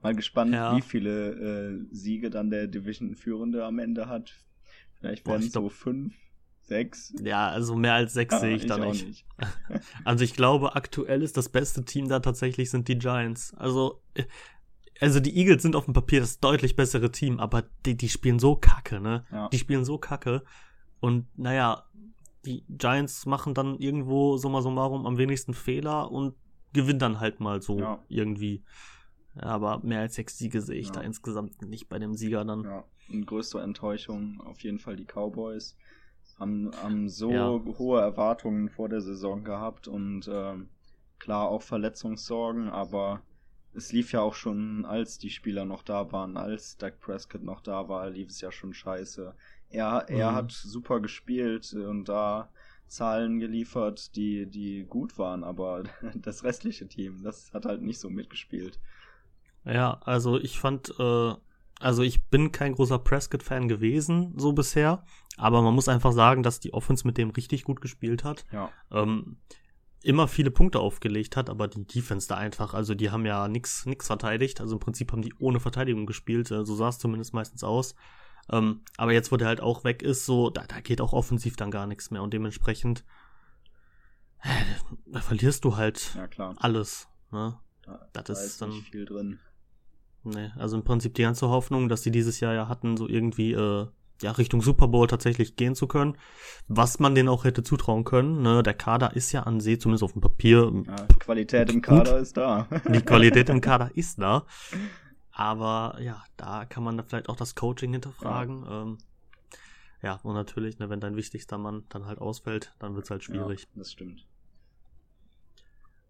[0.02, 0.76] Mal gespannt, Ja.
[0.76, 4.34] wie viele äh, Siege dann der Division-Führende am Ende hat.
[5.00, 6.14] Vielleicht werden ich es so fünf,
[6.64, 7.14] sechs.
[7.24, 9.26] Ja, also mehr als sechs Ja, sehe ich da auch nicht.
[10.04, 13.54] Also ich glaube, aktuell ist das beste Team da tatsächlich sind die Giants.
[13.54, 14.24] Also, äh,
[15.04, 18.40] also die Eagles sind auf dem Papier das deutlich bessere Team, aber die, die spielen
[18.40, 19.26] so kacke, ne?
[19.32, 19.50] Ja.
[19.50, 20.44] Die spielen so kacke.
[21.00, 21.84] Und naja,
[22.46, 26.36] die Giants machen dann irgendwo summa summarum am wenigsten Fehler und
[26.74, 28.00] gewinnen dann halt mal so Ja.
[28.08, 28.64] irgendwie.
[29.36, 30.94] Aber mehr als sechs Siege sehe ich Ja.
[30.94, 32.64] da insgesamt nicht bei dem Sieger dann.
[32.64, 35.76] Ja, und größte Enttäuschung auf jeden Fall die Cowboys.
[36.40, 37.62] Haben, haben so Ja.
[37.78, 40.70] hohe Erwartungen vor der Saison gehabt und ähm,
[41.20, 43.22] klar auch Verletzungssorgen, aber
[43.76, 47.62] es lief ja auch schon, als die Spieler noch da waren, als Doug Prescott noch
[47.62, 49.34] da war, lief es ja schon scheiße.
[49.70, 50.36] Er, er mhm.
[50.36, 52.50] hat super gespielt und da
[52.88, 55.84] Zahlen geliefert, die, die gut waren, aber
[56.16, 58.80] das restliche Team, das hat halt nicht so mitgespielt.
[59.66, 61.34] Ja, also ich fand, äh,
[61.80, 65.04] also ich bin kein großer Prescott-Fan gewesen, so bisher,
[65.38, 68.46] aber man muss einfach sagen, dass die Offense mit dem richtig gut gespielt hat.
[68.52, 68.70] Ja.
[68.92, 69.38] Ähm,
[70.04, 73.86] immer viele Punkte aufgelegt hat, aber die Defense da einfach, also die haben ja nix,
[73.86, 77.34] nix verteidigt, also im Prinzip haben die ohne Verteidigung gespielt, äh, so sah es zumindest
[77.34, 77.96] meistens aus.
[78.52, 81.56] Ähm, aber jetzt, wo der halt auch weg ist, so, da, da geht auch offensiv
[81.56, 83.06] dann gar nichts mehr und dementsprechend,
[84.42, 84.50] äh,
[85.06, 87.58] da verlierst du halt ja, alles, ne?
[87.84, 89.40] Da, das da ist, ist dann nicht viel drin.
[90.24, 93.54] Nee, also im Prinzip die ganze Hoffnung, dass sie dieses Jahr ja hatten, so irgendwie,
[93.54, 93.88] äh,
[94.22, 96.18] ja, Richtung Super Bowl tatsächlich gehen zu können,
[96.68, 98.42] was man denen auch hätte zutrauen können.
[98.42, 98.64] Ne?
[98.64, 100.72] Der Kader ist ja an See, zumindest auf dem Papier.
[100.88, 102.68] Ja, die Qualität im Kader ist da.
[102.88, 104.46] die Qualität im Kader ist da.
[105.32, 108.64] Aber ja, da kann man da vielleicht auch das Coaching hinterfragen.
[108.64, 108.98] Ja, ähm,
[110.02, 113.64] ja und natürlich, ne, wenn dein wichtigster Mann dann halt ausfällt, dann wird's halt schwierig.
[113.64, 114.26] Ja, das stimmt.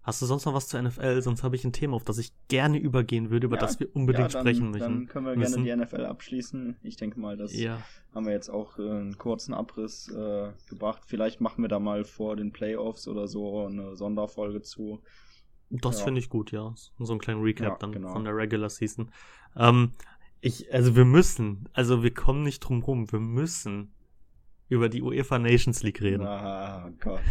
[0.03, 1.21] Hast du sonst noch was zur NFL?
[1.21, 3.95] Sonst habe ich ein Thema, auf das ich gerne übergehen würde, über ja, das wir
[3.95, 4.79] unbedingt ja, dann, sprechen müssen.
[4.79, 5.63] Dann können wir müssen.
[5.63, 6.75] gerne die NFL abschließen.
[6.83, 7.81] Ich denke mal, das ja.
[8.13, 11.03] haben wir jetzt auch äh, einen kurzen Abriss äh, gebracht.
[11.05, 15.01] Vielleicht machen wir da mal vor den Playoffs oder so eine Sonderfolge zu.
[15.69, 16.75] Das finde ich gut, ja.
[16.99, 18.11] So ein kleiner Recap dann genau.
[18.11, 19.09] von der Regular Season.
[19.55, 19.93] Ähm,
[20.41, 23.93] ich, also wir müssen, also wir kommen nicht drum rum, wir müssen
[24.69, 26.26] über die UEFA Nations League reden.
[26.26, 27.21] Ah, Gott.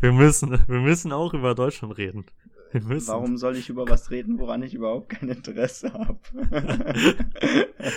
[0.00, 2.26] Wir müssen, wir müssen auch über Deutschland reden.
[2.70, 3.08] Wir müssen.
[3.08, 6.18] Warum soll ich über was reden, woran ich überhaupt kein Interesse habe?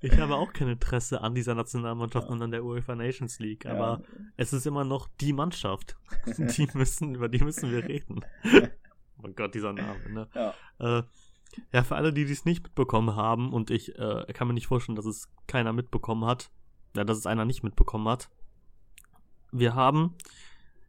[0.00, 2.32] ich habe auch kein Interesse an dieser Nationalmannschaft ja.
[2.32, 4.24] und an der UEFA Nations League, aber ja.
[4.36, 5.96] es ist immer noch die Mannschaft.
[6.26, 8.24] Die müssen, über die müssen wir reden.
[9.22, 10.28] oh Gott, dieser Name, ne?
[10.34, 10.54] Ja.
[10.78, 11.02] Äh,
[11.72, 14.96] ja, für alle, die dies nicht mitbekommen haben, und ich äh, kann mir nicht vorstellen,
[14.96, 16.50] dass es keiner mitbekommen hat,
[16.94, 18.30] ja, dass es einer nicht mitbekommen hat,
[19.52, 20.14] wir haben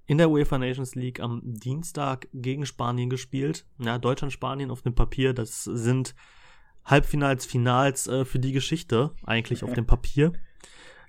[0.07, 3.65] in der UEFA Nations League am Dienstag gegen Spanien gespielt.
[3.79, 6.15] Ja, Deutschland-Spanien auf dem Papier, das sind
[6.83, 10.33] Halbfinals, Finals äh, für die Geschichte, eigentlich auf dem Papier.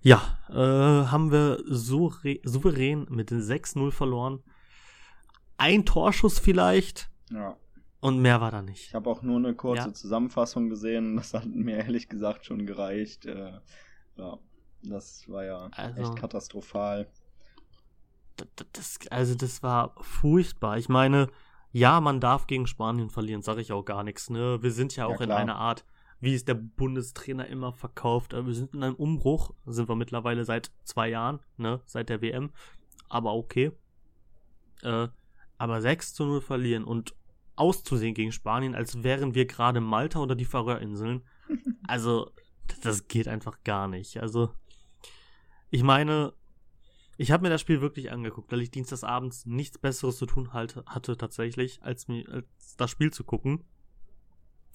[0.01, 2.13] Ja, äh, haben wir so
[2.45, 4.43] souverän mit 6-0 verloren.
[5.59, 7.11] Ein Torschuss vielleicht.
[7.31, 7.57] Ja.
[8.01, 8.89] Und mehr war da nicht.
[8.89, 9.93] Ich habe auch nur eine kurze ja.
[9.93, 11.17] Zusammenfassung gesehen.
[11.17, 13.27] Das hat mir ehrlich gesagt schon gereicht.
[13.27, 13.53] Äh,
[14.17, 14.39] ja,
[14.83, 17.07] das war ja also, echt katastrophal
[18.73, 20.79] das, also das war furchtbar.
[20.79, 21.29] Ich meine,
[21.73, 24.31] ja, man darf gegen Spanien verlieren, sage ich auch gar nichts.
[24.31, 24.63] Ne?
[24.63, 25.85] Wir sind ja auch ja, in einer Art,
[26.21, 28.33] wie es der Bundestrainer immer verkauft.
[28.33, 32.51] Wir sind in einem Umbruch, sind wir mittlerweile seit zwei Jahren, ne, seit der WM.
[33.09, 33.73] Aber okay.
[34.83, 35.09] Äh,
[35.59, 37.15] aber 6 zu 0 verlieren und
[37.55, 41.23] auszusehen gegen Spanien, als wären wir gerade Malta oder die Färöerinseln.
[41.89, 42.33] Also,
[42.83, 44.21] das geht einfach gar nicht.
[44.21, 44.51] Also,
[45.77, 46.33] ich meine,
[47.19, 50.77] ich habe mir das Spiel wirklich angeguckt, weil ich dienstagsabends nichts Besseres zu tun halt,
[50.87, 53.63] hatte tatsächlich, als mir als das Spiel zu gucken.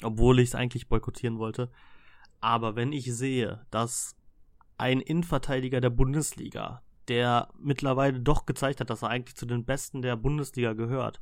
[0.04, 1.72] Obwohl ich es eigentlich boykottieren wollte.
[2.40, 4.16] Aber wenn ich sehe, dass
[4.78, 10.04] ein Innenverteidiger der Bundesliga, der mittlerweile doch gezeigt hat, dass er eigentlich zu den Besten
[10.04, 11.20] der Bundesliga gehört,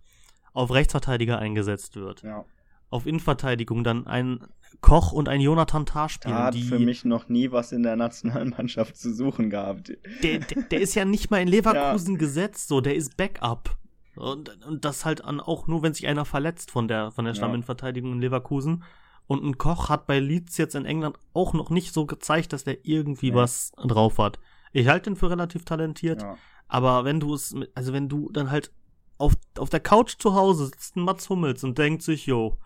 [0.51, 2.23] auf Rechtsverteidiger eingesetzt wird.
[2.23, 2.43] Ja.
[2.89, 4.45] Auf Innenverteidigung dann ein
[4.81, 6.35] Koch und ein Jonathan Tah spielen.
[6.35, 9.91] Der hat die, für mich noch nie was in der Nationalmannschaft zu suchen gehabt.
[10.23, 12.19] Der, der, der ist ja nicht mal in Leverkusen ja.
[12.19, 13.77] gesetzt, so, der ist Backup.
[14.15, 17.33] Und, und das halt an, auch nur, wenn sich einer verletzt von der, von der
[17.33, 18.83] Stamminverteidigung in Leverkusen.
[19.27, 22.63] Und ein Koch hat bei Leeds jetzt in England auch noch nicht so gezeigt, dass
[22.63, 23.37] der irgendwie nee.
[23.37, 24.39] was drauf hat.
[24.71, 26.37] Ich halte ihn für relativ talentiert, ja.
[26.67, 28.71] aber wenn du es, also wenn du dann halt
[29.17, 32.57] auf, auf der Couch zu Hause sitzt ein Mats Hummels und denkt sich, jo,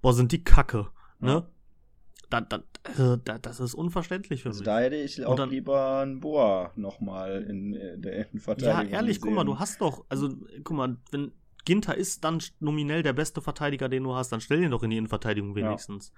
[0.00, 0.88] boah, sind die Kacke.
[1.22, 1.46] Ne?
[2.32, 4.64] Da, da, also, da, das ist unverständlich für also mich.
[4.64, 8.90] Da hätte ich auch dann, lieber einen Boa nochmal in äh, der Innenverteidigung.
[8.90, 9.34] Ja, ehrlich, gesehen.
[9.34, 10.30] guck mal, du hast doch, also
[10.64, 11.32] guck mal, wenn
[11.66, 14.90] Ginter ist dann nominell der beste Verteidiger, den du hast, dann stell ihn doch in
[14.90, 16.12] die Innenverteidigung wenigstens.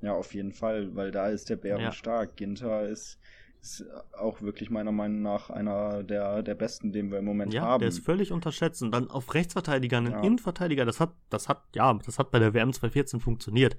[0.00, 1.92] Ja, ja auf jeden Fall, weil da ist der Bären ja.
[1.92, 2.36] stark.
[2.36, 3.18] Ginter ist,
[3.60, 3.84] ist
[4.16, 7.72] auch wirklich meiner Meinung nach einer der, der besten, den wir im Moment ja, haben.
[7.72, 8.80] Ja, der ist völlig unterschätzt.
[8.80, 10.22] Und dann auf Rechtsverteidiger, einen ja.
[10.22, 13.76] Innenverteidiger, das hat, das hat, ja, das hat bei der WM 2014 funktioniert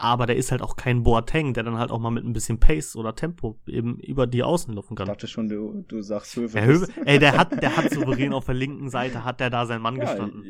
[0.00, 2.58] aber der ist halt auch kein Boateng, der dann halt auch mal mit ein bisschen
[2.58, 5.06] Pace oder Tempo eben über die Außen laufen kann.
[5.06, 6.88] Ich dachte schon, du, du sagst Höwe.
[7.04, 9.96] Ey, der hat, der hat souverän auf der linken Seite, hat der da sein Mann
[9.96, 10.42] ja, gestanden.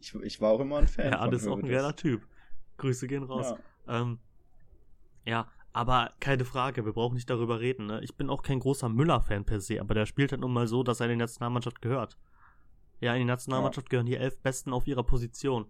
[0.00, 1.10] Ich, ich, war auch immer ein Fan.
[1.10, 2.22] Ja, das ist auch ein geiler Typ.
[2.76, 3.54] Grüße gehen raus.
[3.88, 4.02] Ja.
[4.02, 4.18] Ähm,
[5.24, 7.86] ja, aber keine Frage, wir brauchen nicht darüber reden.
[7.86, 8.00] Ne?
[8.04, 10.84] Ich bin auch kein großer Müller-Fan per se, aber der spielt halt nun mal so,
[10.84, 12.16] dass er in die Nationalmannschaft gehört.
[13.00, 13.90] Ja, in die Nationalmannschaft ja.
[13.90, 15.66] gehören die elf Besten auf ihrer Position.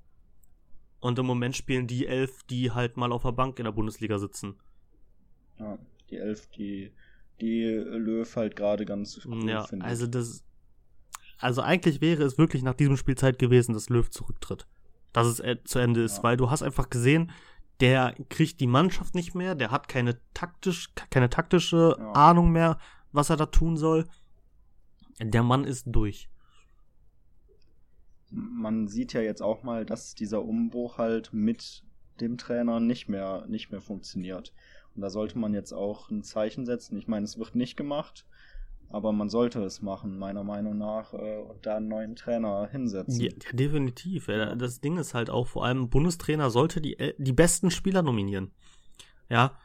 [1.01, 4.19] Und im Moment spielen die elf, die halt mal auf der Bank in der Bundesliga
[4.19, 4.57] sitzen.
[5.59, 5.79] Ja,
[6.11, 6.93] die elf, die,
[7.41, 9.87] die Löw halt gerade ganz cool Ja, findet.
[9.87, 10.43] also das.
[11.39, 14.67] Also eigentlich wäre es wirklich nach diesem Spiel Zeit gewesen, dass Löw zurücktritt.
[15.13, 16.23] Dass es äh, zu Ende ist, ja.
[16.23, 17.31] weil du hast einfach gesehen,
[17.81, 22.13] der kriegt die Mannschaft nicht mehr, der hat keine taktisch, keine taktische ja.
[22.13, 22.79] Ahnung mehr,
[23.13, 24.07] was er da tun soll.
[25.21, 26.29] Der Mann ist durch.
[28.31, 31.85] Man sieht ja jetzt auch mal, dass dieser Umbruch halt mit
[32.21, 34.53] dem Trainer nicht mehr, nicht mehr funktioniert.
[34.95, 36.97] Und da sollte man jetzt auch ein Zeichen setzen.
[36.97, 38.27] Ich meine, es wird nicht gemacht,
[38.89, 43.21] aber man sollte es machen, meiner Meinung nach, äh, und da einen neuen Trainer hinsetzen.
[43.21, 44.27] Ja, ja definitiv.
[44.27, 48.53] Das Ding ist halt auch, vor allem Bundestrainer sollte die, äh, die besten Spieler nominieren.
[49.29, 49.59] Ja.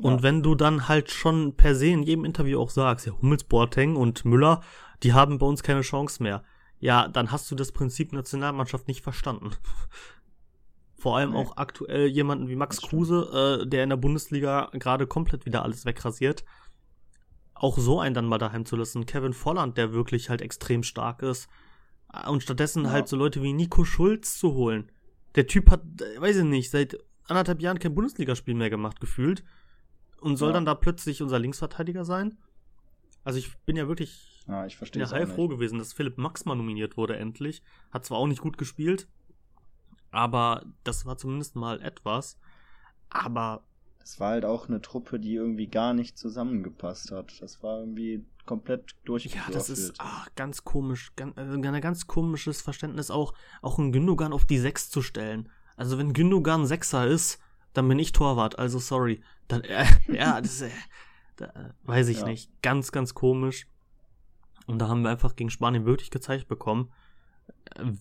[0.00, 0.22] Und ja.
[0.22, 3.96] wenn du dann halt schon per se in jedem Interview auch sagst, ja, Hummels, Boateng
[3.96, 4.60] und Müller,
[5.02, 6.44] die haben bei uns keine Chance mehr.
[6.78, 9.50] Ja, dann hast du das Prinzip Nationalmannschaft nicht verstanden.
[10.98, 11.36] Vor allem nee.
[11.36, 15.84] auch aktuell jemanden wie Max Kruse, äh, der in der Bundesliga gerade komplett wieder alles
[15.84, 16.44] wegrasiert
[17.58, 19.06] auch so einen dann mal daheim zu lassen.
[19.06, 21.48] Kevin Volland, der wirklich halt extrem stark ist.
[22.28, 22.90] Und stattdessen ja.
[22.90, 24.90] halt so Leute wie Nico Schulz zu holen.
[25.34, 29.42] Der Typ hat, äh, weiß ich nicht, seit anderthalb Jahren kein Bundesligaspiel mehr gemacht, gefühlt.
[30.20, 30.54] Und soll ja.
[30.54, 32.36] dann da plötzlich unser Linksverteidiger sein?
[33.24, 36.96] Also ich bin ja wirklich ja, ich ja heilfroh gewesen, dass Philipp Max mal nominiert
[36.96, 37.62] wurde endlich.
[37.90, 39.08] Hat zwar auch nicht gut gespielt,
[40.10, 42.38] aber das war zumindest mal etwas.
[43.10, 43.64] Aber
[44.02, 47.42] es war halt auch eine Truppe, die irgendwie gar nicht zusammengepasst hat.
[47.42, 49.54] Das war irgendwie komplett durchgewürfelt.
[49.54, 53.90] Ja, das ist ach, ganz komisch, ganz, also ein ganz komisches Verständnis auch, auch einen
[53.90, 55.48] Gündogan auf die Sechs zu stellen.
[55.76, 57.40] Also wenn Gündogan Sechser ist,
[57.72, 59.22] dann bin ich Torwart, also sorry.
[59.48, 60.70] Dann, äh, ja, das äh,
[61.34, 62.26] da, äh, weiß ich ja.
[62.26, 62.50] nicht.
[62.62, 63.66] Ganz, ganz komisch.
[64.66, 66.90] Und da haben wir einfach gegen Spanien wirklich gezeigt bekommen,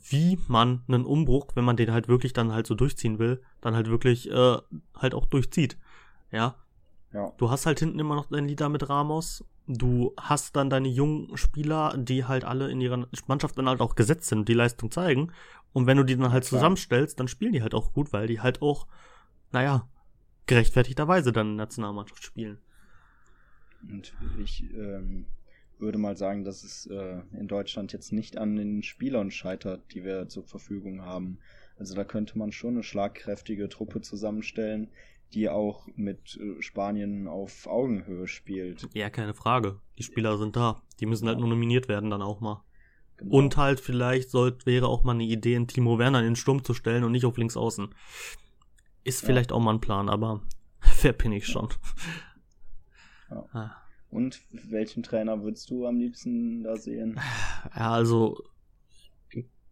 [0.09, 3.75] wie man einen Umbruch, wenn man den halt wirklich dann halt so durchziehen will, dann
[3.75, 4.57] halt wirklich äh,
[4.95, 5.77] halt auch durchzieht.
[6.31, 6.55] Ja.
[7.13, 7.31] Ja.
[7.37, 9.45] Du hast halt hinten immer noch dein Lieder mit Ramos.
[9.67, 13.95] Du hast dann deine jungen Spieler, die halt alle in ihrer Mannschaft dann halt auch
[13.95, 15.31] gesetzt sind, die Leistung zeigen.
[15.73, 18.41] Und wenn du die dann halt zusammenstellst, dann spielen die halt auch gut, weil die
[18.41, 18.87] halt auch,
[19.51, 19.87] naja,
[20.45, 22.59] gerechtfertigterweise dann in der Nationalmannschaft spielen.
[23.89, 25.25] Und ich ähm,
[25.79, 30.03] würde mal sagen, dass es äh, in Deutschland jetzt nicht an den Spielern scheitert, die
[30.03, 31.39] wir zur Verfügung haben.
[31.77, 34.89] Also da könnte man schon eine schlagkräftige Truppe zusammenstellen,
[35.33, 38.87] die auch mit äh, Spanien auf Augenhöhe spielt.
[38.93, 39.79] Ja, keine Frage.
[39.97, 40.81] Die Spieler sind da.
[40.99, 42.63] Die müssen halt nur nominiert werden dann auch mal.
[43.17, 43.35] Genau.
[43.35, 46.63] Und halt vielleicht sollte, wäre auch mal eine Idee, einen Timo Werner in den Sturm
[46.63, 47.93] zu stellen und nicht auf links außen.
[49.03, 49.25] Ist ja.
[49.27, 50.41] vielleicht auch mal ein Plan, aber
[51.01, 51.69] wer bin ich schon?
[53.29, 53.45] Ja.
[53.53, 53.84] Ah.
[54.15, 57.19] Und welchen Trainer würdest du am liebsten da sehen?
[57.75, 58.41] Ja, also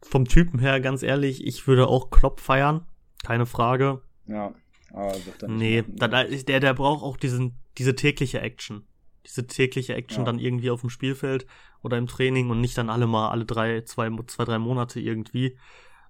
[0.01, 2.85] vom Typen her, ganz ehrlich, ich würde auch Klopp feiern.
[3.23, 4.01] Keine Frage.
[4.27, 4.53] Ja.
[4.91, 5.15] Aber
[5.47, 8.85] nee, da, da ist der, der braucht auch diesen, diese tägliche Action.
[9.25, 10.25] Diese tägliche Action ja.
[10.25, 11.45] dann irgendwie auf dem Spielfeld
[11.81, 15.57] oder im Training und nicht dann alle mal, alle drei, zwei, zwei drei Monate irgendwie.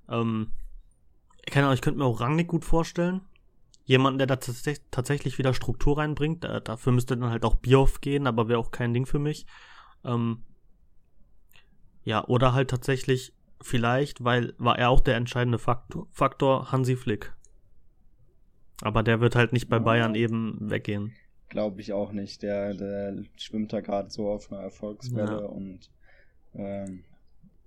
[0.09, 0.53] Ähm,
[1.45, 3.21] keine Ahnung, ich könnte mir auch Rangnick gut vorstellen.
[3.85, 6.43] Jemanden, der da tatsächlich wieder Struktur reinbringt.
[6.43, 9.45] Da, dafür müsste dann halt auch Bioff gehen, aber wäre auch kein Ding für mich.
[10.05, 10.43] Ähm,
[12.03, 17.33] ja, oder halt tatsächlich vielleicht, weil war er auch der entscheidende Faktor, Faktor Hansi Flick.
[18.81, 21.13] Aber der wird halt nicht bei Bayern eben weggehen.
[21.49, 22.41] Glaube ich auch nicht.
[22.41, 25.45] Der, der schwimmt da gerade so auf einer Erfolgswelle ja.
[25.45, 25.91] und
[26.53, 27.03] ähm,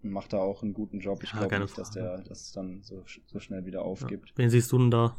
[0.02, 1.22] macht da auch einen guten Job.
[1.22, 1.82] Ich ja, glaube nicht, Frage.
[1.82, 4.30] dass der das dann so, so schnell wieder aufgibt.
[4.30, 4.32] Ja.
[4.36, 5.16] Wen siehst du denn da?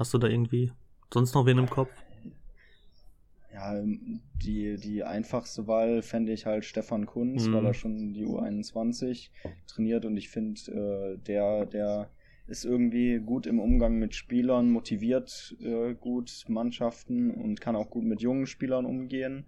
[0.00, 0.72] Hast du da irgendwie
[1.12, 1.90] sonst noch wen im Kopf?
[3.52, 3.78] Ja,
[4.42, 7.52] die, die einfachste Wahl fände ich halt Stefan Kunz, mhm.
[7.52, 9.28] weil er schon die U21
[9.66, 12.08] trainiert und ich finde, äh, der, der
[12.46, 18.04] ist irgendwie gut im Umgang mit Spielern, motiviert äh, gut Mannschaften und kann auch gut
[18.04, 19.44] mit jungen Spielern umgehen.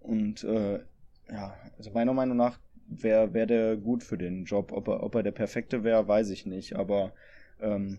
[0.00, 0.80] Und äh,
[1.30, 4.72] ja, also meiner Meinung nach wäre wär der gut für den Job.
[4.72, 6.74] Ob er, ob er der perfekte wäre, weiß ich nicht.
[6.74, 7.12] Aber
[7.60, 7.98] ähm,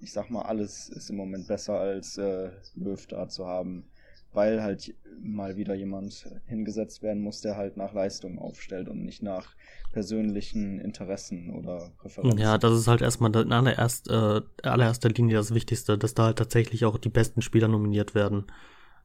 [0.00, 3.84] ich sag mal, alles ist im Moment besser als äh, Löw da zu haben
[4.36, 9.22] weil halt mal wieder jemand hingesetzt werden muss, der halt nach Leistung aufstellt und nicht
[9.22, 9.54] nach
[9.92, 12.38] persönlichen Interessen oder Präferenzen.
[12.38, 16.38] Ja, das ist halt erstmal in allererst, äh, allererster Linie das Wichtigste, dass da halt
[16.38, 18.46] tatsächlich auch die besten Spieler nominiert werden.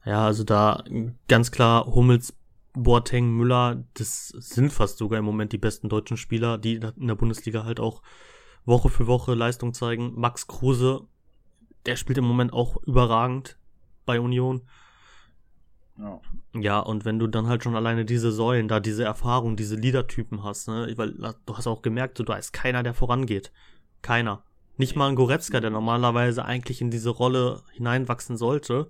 [0.06, 0.84] Ja, also da
[1.28, 2.34] ganz klar Hummels,
[2.74, 7.16] Boateng, Müller, das sind fast sogar im Moment die besten deutschen Spieler, die in der
[7.16, 8.02] Bundesliga halt auch
[8.66, 10.14] Woche für Woche Leistung zeigen.
[10.16, 11.08] Max Kruse,
[11.86, 13.58] der spielt im Moment auch überragend
[14.06, 14.62] bei Union.
[15.98, 16.20] Ja.
[16.54, 20.44] ja, und wenn du dann halt schon alleine diese Säulen, da diese Erfahrung, diese Leadertypen
[20.44, 21.12] hast, ne, weil
[21.46, 23.52] du hast auch gemerkt, so, da ist keiner, der vorangeht.
[24.02, 24.44] Keiner.
[24.78, 28.90] Nicht mal ein Goretzka, der normalerweise eigentlich in diese Rolle hineinwachsen sollte.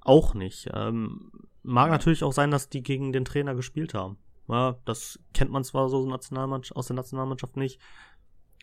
[0.00, 0.68] Auch nicht.
[0.74, 1.30] Ähm,
[1.62, 4.18] mag natürlich auch sein, dass die gegen den Trainer gespielt haben.
[4.48, 7.80] Ja, das kennt man zwar so aus der Nationalmannschaft nicht,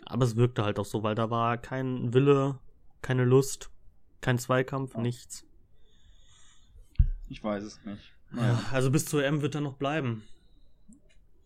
[0.05, 2.59] aber es wirkte halt auch so, weil da war kein Wille,
[3.01, 3.71] keine Lust,
[4.21, 5.01] kein Zweikampf, ja.
[5.01, 5.45] nichts.
[7.29, 8.13] Ich weiß es nicht.
[8.31, 8.59] Naja.
[8.71, 10.23] Also bis zur M wird er noch bleiben.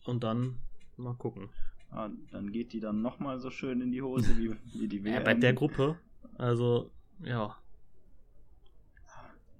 [0.05, 0.57] Und dann
[0.97, 1.49] mal gucken.
[1.91, 5.13] Ja, dann geht die dann nochmal so schön in die Hose wie, wie die WM.
[5.15, 5.97] Ja, bei der Gruppe.
[6.37, 6.91] Also,
[7.23, 7.55] ja.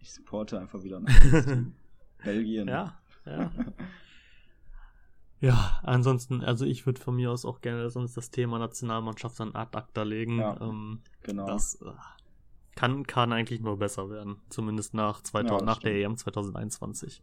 [0.02, 1.02] Ich supporte einfach wieder
[2.24, 2.68] Belgien.
[2.68, 3.52] Ja, ja.
[5.40, 9.56] ja, ansonsten, also ich würde von mir aus auch gerne sonst das Thema Nationalmannschaft an
[9.56, 10.40] Ad acta legen.
[10.40, 11.48] Ja, ähm, genau.
[11.48, 11.92] Das äh,
[12.76, 14.38] kann, kann eigentlich nur besser werden.
[14.50, 17.22] Zumindest nach, 2000, ja, nach der EM 2021.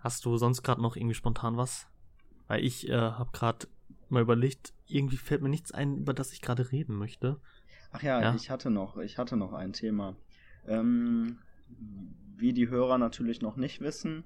[0.00, 1.88] Hast du sonst gerade noch irgendwie spontan was?
[2.46, 3.66] Weil ich äh, habe gerade
[4.08, 7.40] mal überlegt, irgendwie fällt mir nichts ein, über das ich gerade reden möchte.
[7.92, 10.16] Ach ja, ja, ich hatte noch, ich hatte noch ein Thema.
[10.66, 11.38] Ähm,
[12.36, 14.24] wie die Hörer natürlich noch nicht wissen,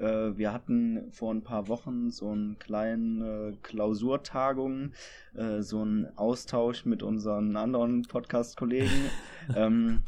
[0.00, 4.92] wir hatten vor ein paar Wochen so einen kleinen äh, Klausurtagung,
[5.34, 9.10] äh, so einen Austausch mit unseren anderen Podcast-Kollegen.
[9.56, 10.02] ähm,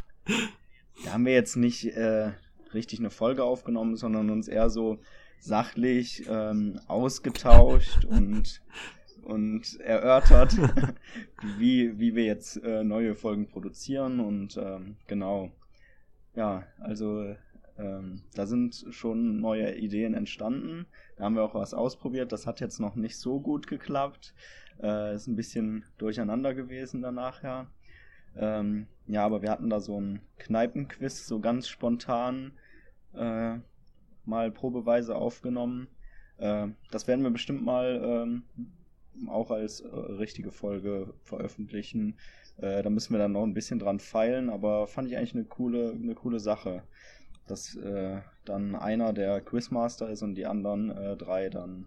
[1.04, 2.32] da haben wir jetzt nicht äh,
[2.74, 4.98] richtig eine Folge aufgenommen, sondern uns eher so
[5.38, 8.62] sachlich ähm, ausgetauscht und,
[9.22, 10.56] und erörtert,
[11.58, 15.50] wie, wie wir jetzt äh, neue Folgen produzieren und ähm, genau.
[16.34, 17.34] Ja, also
[17.82, 20.86] ähm, da sind schon neue Ideen entstanden.
[21.16, 22.32] Da haben wir auch was ausprobiert.
[22.32, 24.34] Das hat jetzt noch nicht so gut geklappt.
[24.80, 27.66] Äh, ist ein bisschen durcheinander gewesen danach, ja.
[28.36, 32.52] Ähm, ja, aber wir hatten da so ein Kneipenquiz, so ganz spontan.
[33.14, 33.58] Äh,
[34.24, 35.88] mal probeweise aufgenommen.
[36.38, 38.44] Äh, das werden wir bestimmt mal ähm,
[39.28, 42.16] auch als äh, richtige Folge veröffentlichen.
[42.58, 45.44] Äh, da müssen wir dann noch ein bisschen dran feilen, aber fand ich eigentlich eine
[45.44, 46.82] coole, eine coole Sache.
[47.52, 51.84] Dass äh, dann einer der Quizmaster ist und die anderen äh, drei dann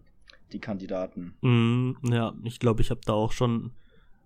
[0.52, 1.36] die Kandidaten.
[1.42, 3.72] Mm, ja, ich glaube, ich habe da auch schon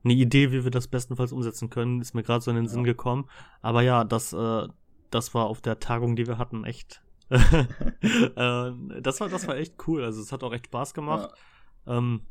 [0.04, 2.02] eine Idee, wie wir das bestenfalls umsetzen können.
[2.02, 2.71] Ist mir gerade so in den ja.
[2.71, 3.30] Sinn gekommen.
[3.62, 4.67] Aber ja, das, äh,
[5.12, 8.71] das war auf der Tagung, die wir hatten, echt äh,
[9.02, 10.04] das, war, das war echt cool.
[10.04, 11.32] Also es hat auch echt Spaß gemacht.
[11.86, 11.99] Ja.
[11.99, 12.23] Ähm,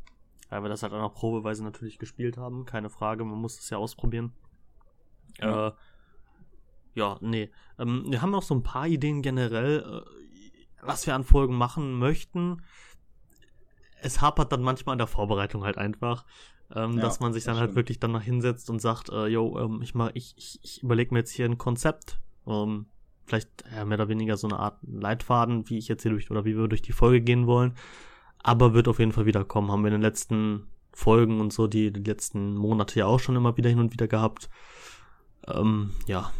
[0.51, 2.65] weil wir das halt auch noch probeweise natürlich gespielt haben.
[2.65, 4.33] Keine Frage, man muss das ja ausprobieren.
[5.39, 5.71] Ja, äh,
[6.99, 7.49] ja nee.
[7.77, 11.97] Ähm, wir haben auch so ein paar Ideen generell, äh, was wir an Folgen machen
[11.97, 12.61] möchten.
[14.01, 16.25] Es hapert dann manchmal an der Vorbereitung halt einfach.
[16.75, 19.57] Ähm, ja, dass man sich dann halt wirklich dann mal hinsetzt und sagt, äh, yo,
[19.59, 22.19] ähm, ich, ich, ich, ich überlege mir jetzt hier ein Konzept.
[22.45, 22.85] Ähm,
[23.25, 26.45] vielleicht ja, mehr oder weniger so eine Art Leitfaden, wie ich jetzt hier durch oder
[26.45, 27.73] wie wir durch die Folge gehen wollen.
[28.41, 29.71] Aber wird auf jeden Fall wieder kommen.
[29.71, 33.35] Haben wir in den letzten Folgen und so, die, die letzten Monate ja auch schon
[33.35, 34.49] immer wieder hin und wieder gehabt.
[35.47, 36.31] Ähm, ja.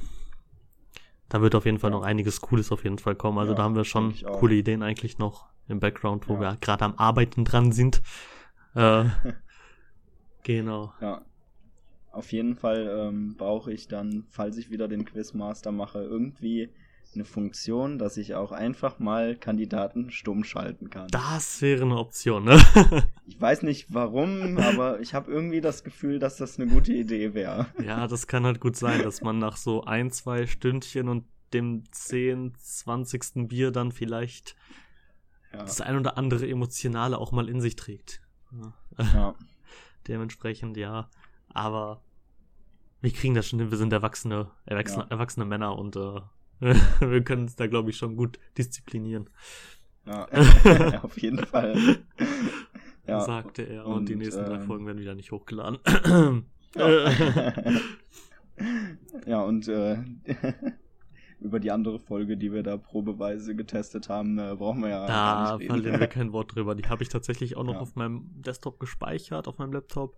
[1.29, 3.37] Da wird auf jeden Fall noch einiges Cooles auf jeden Fall kommen.
[3.37, 6.39] Also ja, da haben wir schon coole Ideen eigentlich noch im Background, wo ja.
[6.39, 8.01] wir gerade am Arbeiten dran sind.
[8.75, 9.05] Äh,
[10.43, 10.93] genau.
[11.01, 11.25] Ja,
[12.11, 16.69] auf jeden Fall ähm, brauche ich dann, falls ich wieder den Quizmaster mache, irgendwie
[17.15, 21.07] eine Funktion, dass ich auch einfach mal Kandidaten stumm schalten kann.
[21.09, 22.61] Das wäre eine Option, ne?
[23.25, 27.33] ich weiß nicht warum, aber ich habe irgendwie das Gefühl, dass das eine gute Idee
[27.33, 27.67] wäre.
[27.83, 31.83] Ja, das kann halt gut sein, dass man nach so ein, zwei Stündchen und dem
[31.91, 33.47] 10, 20.
[33.47, 34.55] Bier dann vielleicht
[35.51, 35.59] ja.
[35.59, 38.21] das ein oder andere Emotionale auch mal in sich trägt.
[38.99, 39.35] Ja.
[40.07, 41.09] Dementsprechend, ja.
[41.49, 42.01] Aber
[43.01, 45.09] wir kriegen das schon hin, wir sind erwachsene, erwachsene, ja.
[45.09, 46.19] erwachsene Männer und äh,
[46.99, 49.29] wir können uns da, glaube ich, schon gut disziplinieren.
[50.05, 50.27] Ja,
[51.03, 51.99] auf jeden Fall.
[53.07, 53.21] Ja.
[53.21, 53.87] Sagte er.
[53.87, 55.79] Und, und die nächsten ähm, drei Folgen werden wieder nicht hochgeladen.
[56.75, 57.11] ja.
[59.25, 59.97] ja, und äh,
[61.39, 65.07] über die andere Folge, die wir da probeweise getestet haben, äh, brauchen wir ja.
[65.07, 66.75] Da verlieren wir kein Wort drüber.
[66.75, 67.79] Die habe ich tatsächlich auch noch ja.
[67.79, 70.15] auf meinem Desktop gespeichert, auf meinem Laptop.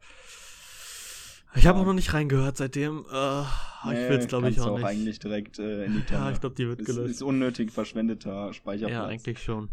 [1.55, 3.05] Ich habe auch noch nicht reingehört seitdem.
[3.11, 3.41] Äh,
[3.85, 4.85] nee, ich will es glaube ich auch, auch nicht.
[4.85, 6.25] eigentlich direkt äh, in die Tonne.
[6.25, 7.09] Ja, ich glaube, die wird gelöscht.
[7.09, 8.91] Ist, ist unnötig verschwendeter Speicherplatz.
[8.91, 9.69] Ja, eigentlich schon.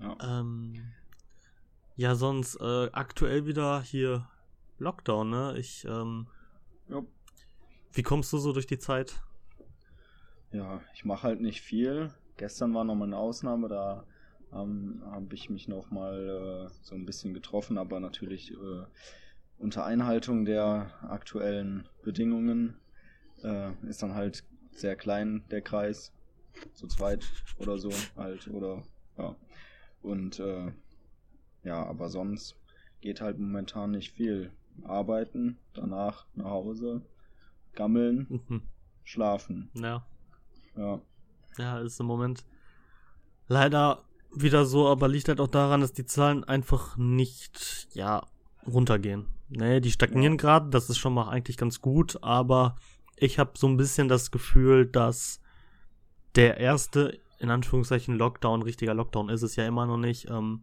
[0.00, 0.92] Ja, ähm,
[1.96, 4.28] ja sonst äh, aktuell wieder hier
[4.78, 5.54] Lockdown, ne?
[5.58, 6.26] Ich, ähm,
[6.88, 7.02] ja.
[7.92, 9.20] Wie kommst du so durch die Zeit?
[10.52, 12.10] Ja, ich mache halt nicht viel.
[12.36, 14.04] Gestern war noch mal eine Ausnahme, da
[14.52, 18.84] ähm, habe ich mich noch mal äh, so ein bisschen getroffen, aber natürlich äh,
[19.60, 22.76] unter Einhaltung der aktuellen Bedingungen
[23.42, 26.12] äh, ist dann halt sehr klein der Kreis,
[26.74, 27.24] zu zweit
[27.58, 28.82] oder so halt oder
[29.16, 29.36] ja
[30.02, 30.72] und äh,
[31.62, 32.56] ja, aber sonst
[33.00, 34.52] geht halt momentan nicht viel.
[34.84, 37.02] Arbeiten, danach nach Hause,
[37.74, 38.62] gammeln, mhm.
[39.04, 39.70] schlafen.
[39.74, 40.06] Ja.
[40.76, 41.00] Ja.
[41.58, 42.44] Ja, ist im Moment
[43.46, 44.04] leider
[44.34, 48.26] wieder so, aber liegt halt auch daran, dass die Zahlen einfach nicht, ja,
[48.66, 49.26] runtergehen.
[49.50, 50.38] Nee, die stagnieren ja.
[50.38, 52.76] gerade, das ist schon mal eigentlich ganz gut, aber
[53.16, 55.40] ich habe so ein bisschen das Gefühl, dass
[56.36, 60.62] der erste, in Anführungszeichen, Lockdown, richtiger Lockdown ist es ja immer noch nicht, ähm,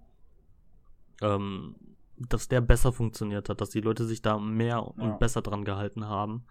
[1.22, 1.76] ähm,
[2.18, 4.80] dass der besser funktioniert hat, dass die Leute sich da mehr ja.
[4.80, 6.46] und besser dran gehalten haben.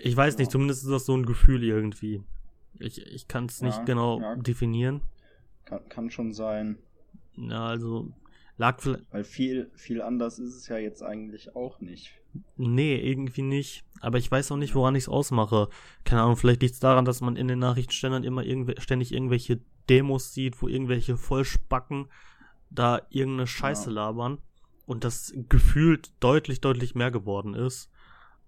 [0.00, 0.40] Ich weiß ja.
[0.40, 2.22] nicht, zumindest ist das so ein Gefühl irgendwie.
[2.78, 5.02] Ich, ich kann es nicht genau definieren.
[5.64, 6.78] Kann, kann schon sein.
[7.36, 8.08] Ja, also
[8.58, 9.10] lag vielleicht.
[9.10, 12.12] Weil viel, viel anders ist es ja jetzt eigentlich auch nicht.
[12.56, 13.84] Nee, irgendwie nicht.
[14.00, 15.68] Aber ich weiß auch nicht, woran ich es ausmache.
[16.04, 19.60] Keine Ahnung, vielleicht liegt es daran, dass man in den Nachrichtenständern immer irgendw ständig irgendwelche
[19.88, 22.08] Demos sieht, wo irgendwelche Vollspacken
[22.70, 23.94] da irgendeine Scheiße ja.
[23.94, 24.38] labern
[24.86, 27.90] und das gefühlt deutlich, deutlich mehr geworden ist.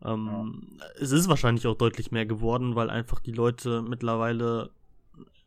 [0.03, 0.87] Ähm, ja.
[1.01, 4.71] Es ist wahrscheinlich auch deutlich mehr geworden, weil einfach die Leute mittlerweile,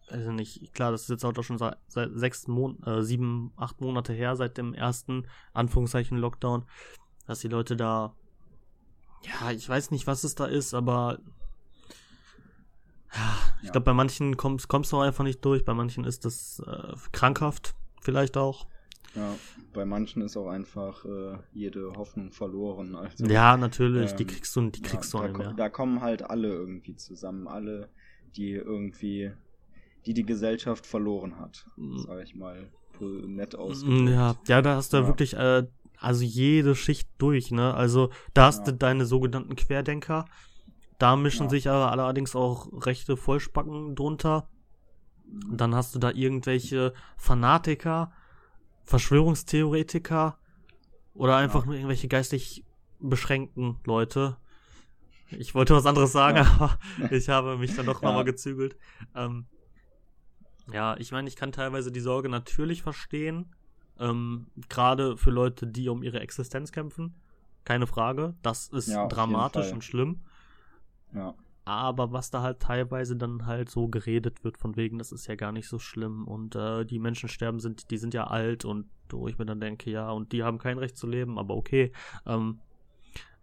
[0.07, 3.81] also nicht, klar, das ist jetzt auch schon seit, seit sechs Mon äh, sieben, acht
[3.81, 6.65] Monate her, seit dem ersten Anführungszeichen Lockdown,
[7.25, 8.15] dass die Leute da,
[9.23, 11.19] ja, ich weiß nicht, was es da ist, aber
[13.13, 13.71] ja, ich ja.
[13.71, 16.93] glaube, bei manchen kommst, kommst du auch einfach nicht durch, bei manchen ist das äh,
[17.11, 18.67] krankhaft vielleicht auch.
[19.15, 19.35] Ja,
[19.73, 22.95] bei manchen ist auch einfach äh, jede Hoffnung verloren.
[22.95, 25.53] Also, ja, natürlich, ähm, die kriegst du, die kriegst ja, du nicht mehr.
[25.53, 27.89] Da kommen halt alle irgendwie zusammen, alle,
[28.35, 29.31] die irgendwie,
[30.05, 31.97] die die Gesellschaft verloren hat, mm.
[31.97, 34.09] sag ich mal, nett ausgedrückt.
[34.09, 35.07] Ja, ja, da hast du ja.
[35.07, 35.63] wirklich, äh,
[35.97, 37.73] also jede Schicht durch, ne?
[37.73, 38.65] Also da hast ja.
[38.65, 40.25] du deine sogenannten Querdenker,
[40.99, 41.49] da mischen ja.
[41.49, 44.47] sich aber allerdings auch rechte Vollspacken drunter.
[45.51, 48.11] Dann hast du da irgendwelche Fanatiker,
[48.83, 50.37] Verschwörungstheoretiker
[51.13, 52.63] oder einfach nur irgendwelche geistig
[52.99, 54.37] beschränkten Leute.
[55.29, 56.77] Ich wollte was anderes sagen, aber
[57.11, 58.77] ich habe mich dann doch nochmal gezügelt.
[59.15, 59.45] Ähm,
[60.71, 63.47] ja, ich meine, ich kann teilweise die Sorge natürlich verstehen.
[63.99, 67.13] Ähm, Gerade für Leute, die um ihre Existenz kämpfen.
[67.65, 68.35] Keine Frage.
[68.41, 70.21] Das ist ja, dramatisch und schlimm.
[71.13, 71.35] Ja
[71.65, 75.35] aber was da halt teilweise dann halt so geredet wird, von wegen, das ist ja
[75.35, 78.89] gar nicht so schlimm und äh, die Menschen sterben sind, die sind ja alt und
[79.09, 81.91] wo ich mir dann denke, ja, und die haben kein Recht zu leben, aber okay.
[82.25, 82.59] Ähm,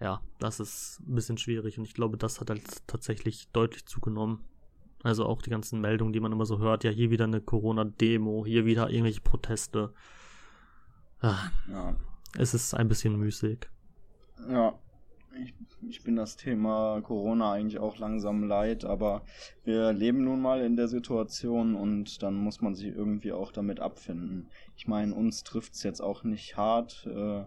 [0.00, 4.44] ja, das ist ein bisschen schwierig und ich glaube, das hat halt tatsächlich deutlich zugenommen.
[5.02, 8.44] Also auch die ganzen Meldungen, die man immer so hört, ja, hier wieder eine Corona-Demo,
[8.44, 9.92] hier wieder irgendwelche Proteste.
[11.20, 11.96] Ah, ja.
[12.38, 13.68] Es ist ein bisschen müßig.
[14.48, 14.78] Ja,
[15.42, 15.54] ich,
[15.88, 19.22] ich bin das Thema Corona eigentlich auch langsam leid, aber
[19.64, 23.80] wir leben nun mal in der Situation und dann muss man sich irgendwie auch damit
[23.80, 24.48] abfinden.
[24.76, 27.44] Ich meine, uns trifft es jetzt auch nicht hart, äh,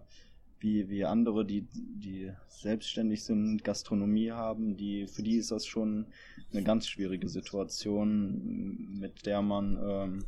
[0.64, 6.08] wie, wie andere, die, die selbstständig sind, Gastronomie haben, die, für die ist das schon
[6.52, 10.26] eine ganz schwierige Situation, mit der man, ähm,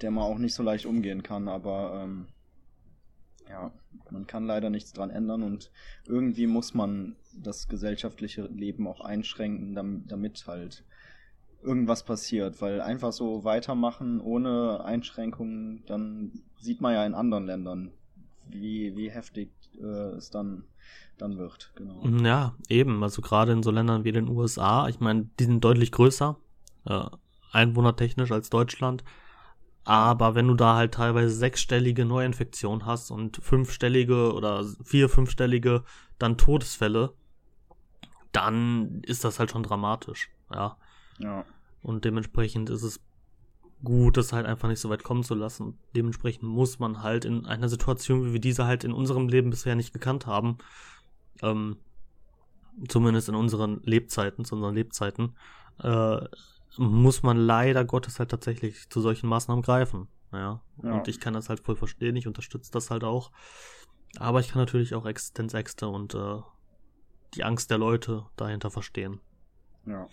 [0.00, 2.28] der man auch nicht so leicht umgehen kann, aber ähm,
[3.48, 3.72] ja,
[4.10, 5.72] man kann leider nichts dran ändern und
[6.06, 9.74] irgendwie muss man das gesellschaftliche Leben auch einschränken,
[10.06, 10.84] damit halt
[11.60, 17.90] irgendwas passiert, weil einfach so weitermachen ohne Einschränkungen, dann sieht man ja in anderen Ländern,
[18.48, 20.64] wie, wie heftig äh, es dann,
[21.18, 21.72] dann wird.
[21.76, 22.04] Genau.
[22.24, 25.92] Ja, eben, also gerade in so Ländern wie den USA, ich meine, die sind deutlich
[25.92, 26.36] größer,
[26.86, 27.06] äh,
[27.52, 29.04] einwohnertechnisch als Deutschland,
[29.84, 35.84] aber wenn du da halt teilweise sechsstellige Neuinfektionen hast und fünfstellige oder vier, fünfstellige
[36.18, 37.12] dann Todesfälle,
[38.32, 40.76] dann ist das halt schon dramatisch, ja.
[41.18, 41.44] Ja.
[41.82, 43.00] Und dementsprechend ist es
[43.84, 45.78] gut, das halt einfach nicht so weit kommen zu lassen.
[45.94, 49.76] Dementsprechend muss man halt in einer Situation, wie wir diese halt in unserem Leben bisher
[49.76, 50.58] nicht gekannt haben,
[51.42, 51.76] ähm,
[52.88, 55.36] zumindest in unseren Lebzeiten, zu unseren Lebzeiten,
[55.82, 56.20] äh,
[56.76, 60.08] muss man leider Gottes halt tatsächlich zu solchen Maßnahmen greifen.
[60.32, 60.60] Ja.
[60.82, 60.92] ja.
[60.92, 63.30] Und ich kann das halt voll verstehen, ich unterstütze das halt auch.
[64.18, 66.40] Aber ich kann natürlich auch Existenzängste und äh,
[67.34, 69.20] die Angst der Leute dahinter verstehen.
[69.86, 70.08] Ja.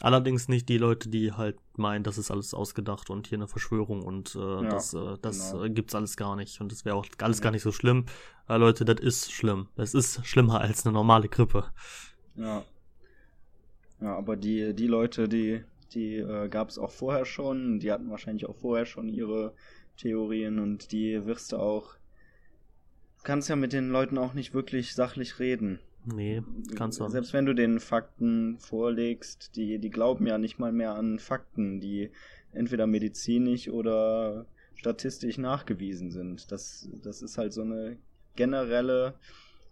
[0.00, 4.02] Allerdings nicht die Leute, die halt meinen, das ist alles ausgedacht und hier eine Verschwörung
[4.02, 5.64] und äh, ja, das, äh, das genau.
[5.64, 7.44] äh, gibt's alles gar nicht und das wäre auch alles ja.
[7.44, 8.06] gar nicht so schlimm.
[8.48, 9.68] Äh, Leute, das ist schlimm.
[9.76, 11.66] Es ist schlimmer als eine normale Grippe.
[12.34, 12.64] Ja.
[14.00, 15.62] Ja, aber die, die Leute, die,
[15.94, 19.54] die äh, gab es auch vorher schon, die hatten wahrscheinlich auch vorher schon ihre
[19.96, 21.94] Theorien und die wirst du auch.
[23.18, 25.78] Du kannst ja mit den Leuten auch nicht wirklich sachlich reden.
[26.04, 26.42] Nee,
[26.74, 27.08] kannst du.
[27.08, 31.80] Selbst wenn du den Fakten vorlegst, die, die glauben ja nicht mal mehr an Fakten,
[31.80, 32.10] die
[32.52, 36.50] entweder medizinisch oder statistisch nachgewiesen sind.
[36.50, 37.98] Das, das ist halt so eine
[38.34, 39.14] generelle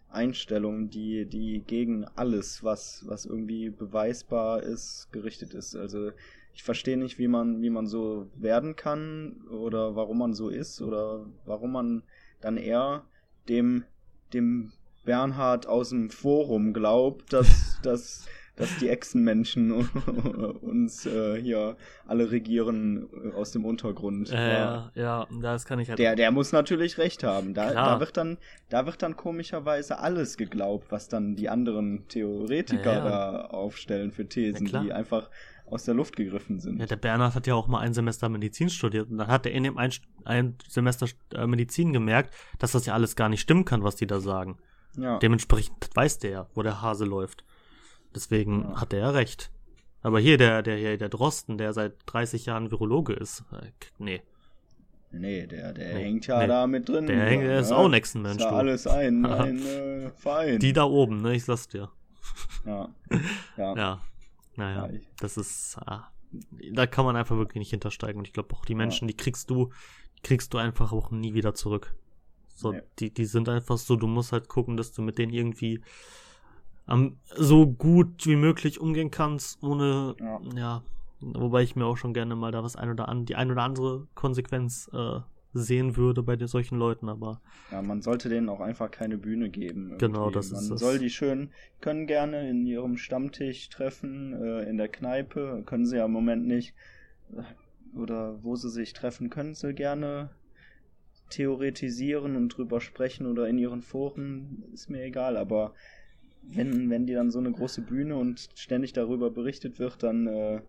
[0.08, 5.74] Einstellung, die, die gegen alles, was, was irgendwie beweisbar ist, gerichtet ist.
[5.76, 6.12] Also
[6.54, 10.80] ich verstehe nicht, wie man, wie man so werden kann oder warum man so ist
[10.82, 12.02] oder warum man
[12.40, 13.04] dann eher
[13.48, 13.84] dem,
[14.32, 14.72] dem
[15.04, 18.26] Bernhard aus dem Forum glaubt, dass, dass
[18.60, 19.72] dass die Echsenmenschen
[20.60, 21.76] uns äh, hier
[22.06, 24.30] alle regieren äh, aus dem Untergrund.
[24.30, 25.98] Äh, ja, ja, das kann ich halt.
[25.98, 27.54] Der, der muss natürlich recht haben.
[27.54, 28.38] Da, da wird dann,
[28.68, 33.04] da wird dann komischerweise alles geglaubt, was dann die anderen Theoretiker ja, ja.
[33.04, 35.30] da aufstellen für Thesen, die einfach
[35.66, 36.80] aus der Luft gegriffen sind.
[36.80, 39.52] Ja, der Bernhard hat ja auch mal ein Semester Medizin studiert und dann hat er
[39.52, 39.92] in dem ein,
[40.24, 44.06] ein Semester äh, Medizin gemerkt, dass das ja alles gar nicht stimmen kann, was die
[44.06, 44.58] da sagen.
[44.96, 45.18] Ja.
[45.18, 47.44] Dementsprechend weiß der ja, wo der Hase läuft.
[48.14, 48.80] Deswegen ja.
[48.80, 49.50] hat er ja recht.
[50.02, 54.22] Aber hier, der, der, hier, der Drosten, der seit 30 Jahren Virologe ist, äh, nee.
[55.12, 56.46] Nee, der, der nee, hängt ja nee.
[56.46, 57.06] da mit drin.
[57.06, 58.36] Der, hängt, der ist auch nächsten Mensch.
[58.36, 60.58] Ist ja alles ein, ein äh, Verein.
[60.58, 61.90] Die da oben, ne, ich sag's dir.
[62.64, 62.88] Ja.
[63.56, 63.76] Ja.
[63.76, 64.00] ja.
[64.56, 66.10] Naja, ja, das ist, ah,
[66.72, 68.18] da kann man einfach wirklich nicht hintersteigen.
[68.18, 69.70] Und ich glaube auch die Menschen, die kriegst du,
[70.18, 71.94] die kriegst du einfach auch nie wieder zurück.
[72.60, 72.82] So, nee.
[72.98, 75.80] die, die sind einfach so, du musst halt gucken, dass du mit denen irgendwie
[76.86, 80.40] am, so gut wie möglich umgehen kannst, ohne, ja.
[80.56, 80.82] ja.
[81.20, 83.62] wobei ich mir auch schon gerne mal da was ein oder an, die ein oder
[83.62, 85.20] andere Konsequenz äh,
[85.52, 87.40] sehen würde bei solchen Leuten, aber.
[87.72, 89.90] Ja, man sollte denen auch einfach keine Bühne geben.
[89.90, 90.06] Irgendwie.
[90.06, 91.50] Genau, das man ist Man soll die schön,
[91.80, 96.46] können gerne in ihrem Stammtisch treffen, äh, in der Kneipe, können sie ja im Moment
[96.46, 96.74] nicht.
[97.96, 100.30] Oder wo sie sich treffen, können sie gerne
[101.30, 105.74] theoretisieren und drüber sprechen oder in ihren Foren, ist mir egal, aber
[106.42, 110.60] wenn, wenn die dann so eine große Bühne und ständig darüber berichtet wird, dann, äh,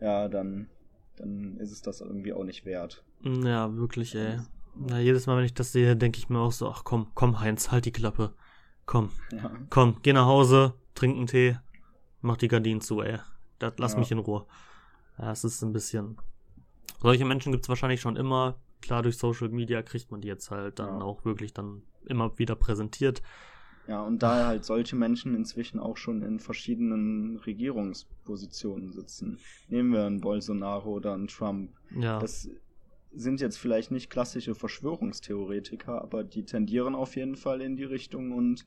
[0.00, 0.68] ja, dann,
[1.16, 3.04] dann ist es das irgendwie auch nicht wert.
[3.22, 4.38] Ja, wirklich, ey.
[4.74, 7.40] Na, jedes Mal, wenn ich das sehe, denke ich mir auch so, ach komm, komm,
[7.40, 8.34] Heinz, halt die Klappe.
[8.86, 9.50] Komm, ja.
[9.68, 11.56] komm, geh nach Hause, trink einen Tee,
[12.22, 13.18] mach die Gardinen zu, ey.
[13.58, 13.98] Das, lass ja.
[13.98, 14.46] mich in Ruhe.
[15.18, 16.16] Ja, es ist ein bisschen.
[17.00, 18.58] Solche Menschen gibt's wahrscheinlich schon immer.
[18.80, 21.02] Klar, durch Social Media kriegt man die jetzt halt dann ja.
[21.02, 23.22] auch wirklich dann immer wieder präsentiert.
[23.86, 29.38] Ja, und da halt solche Menschen inzwischen auch schon in verschiedenen Regierungspositionen sitzen.
[29.68, 31.72] Nehmen wir einen Bolsonaro oder einen Trump.
[31.98, 32.18] Ja.
[32.18, 32.48] Das
[33.12, 38.32] sind jetzt vielleicht nicht klassische Verschwörungstheoretiker, aber die tendieren auf jeden Fall in die Richtung
[38.32, 38.64] und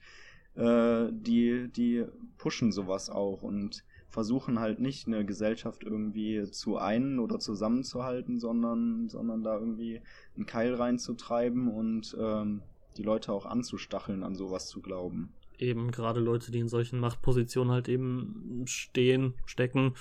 [0.56, 2.06] äh, die, die
[2.38, 3.84] pushen sowas auch und
[4.14, 10.02] versuchen halt nicht eine Gesellschaft irgendwie zu einen oder zusammenzuhalten, sondern, sondern da irgendwie
[10.36, 12.62] einen Keil reinzutreiben und ähm,
[12.96, 15.34] die Leute auch anzustacheln, an sowas zu glauben.
[15.58, 19.96] Eben gerade Leute, die in solchen Machtpositionen halt eben stehen, stecken.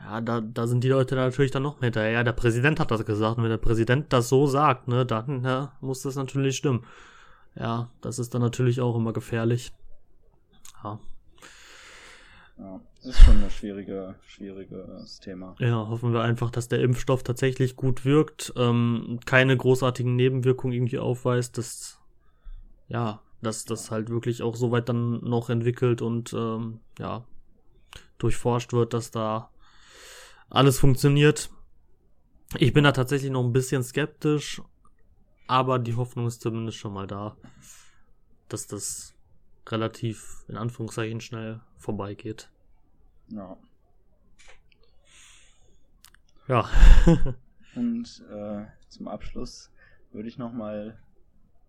[0.00, 2.10] Ja, da, da sind die Leute natürlich dann noch hinterher.
[2.10, 3.38] Ja, der Präsident hat das gesagt.
[3.38, 6.84] Und wenn der Präsident das so sagt, ne, dann ja, muss das natürlich stimmen.
[7.54, 9.72] Ja, das ist dann natürlich auch immer gefährlich.
[10.82, 10.98] Ja.
[12.58, 15.54] Ja, das ist schon ein schwierige, schwieriges Thema.
[15.58, 20.98] Ja, hoffen wir einfach, dass der Impfstoff tatsächlich gut wirkt, ähm, keine großartigen Nebenwirkungen irgendwie
[20.98, 21.58] aufweist.
[21.58, 22.00] Das
[22.88, 27.24] ja, dass das halt wirklich auch so weit dann noch entwickelt und ähm, ja,
[28.18, 29.50] durchforscht wird, dass da
[30.48, 31.50] alles funktioniert.
[32.58, 34.62] Ich bin da tatsächlich noch ein bisschen skeptisch,
[35.46, 37.36] aber die Hoffnung ist zumindest schon mal da,
[38.48, 39.14] dass das
[39.68, 42.50] relativ in Anführungszeichen schnell vorbeigeht.
[43.28, 43.56] Ja.
[46.48, 46.68] Ja.
[47.74, 49.70] und äh, zum Abschluss
[50.12, 50.98] würde ich noch mal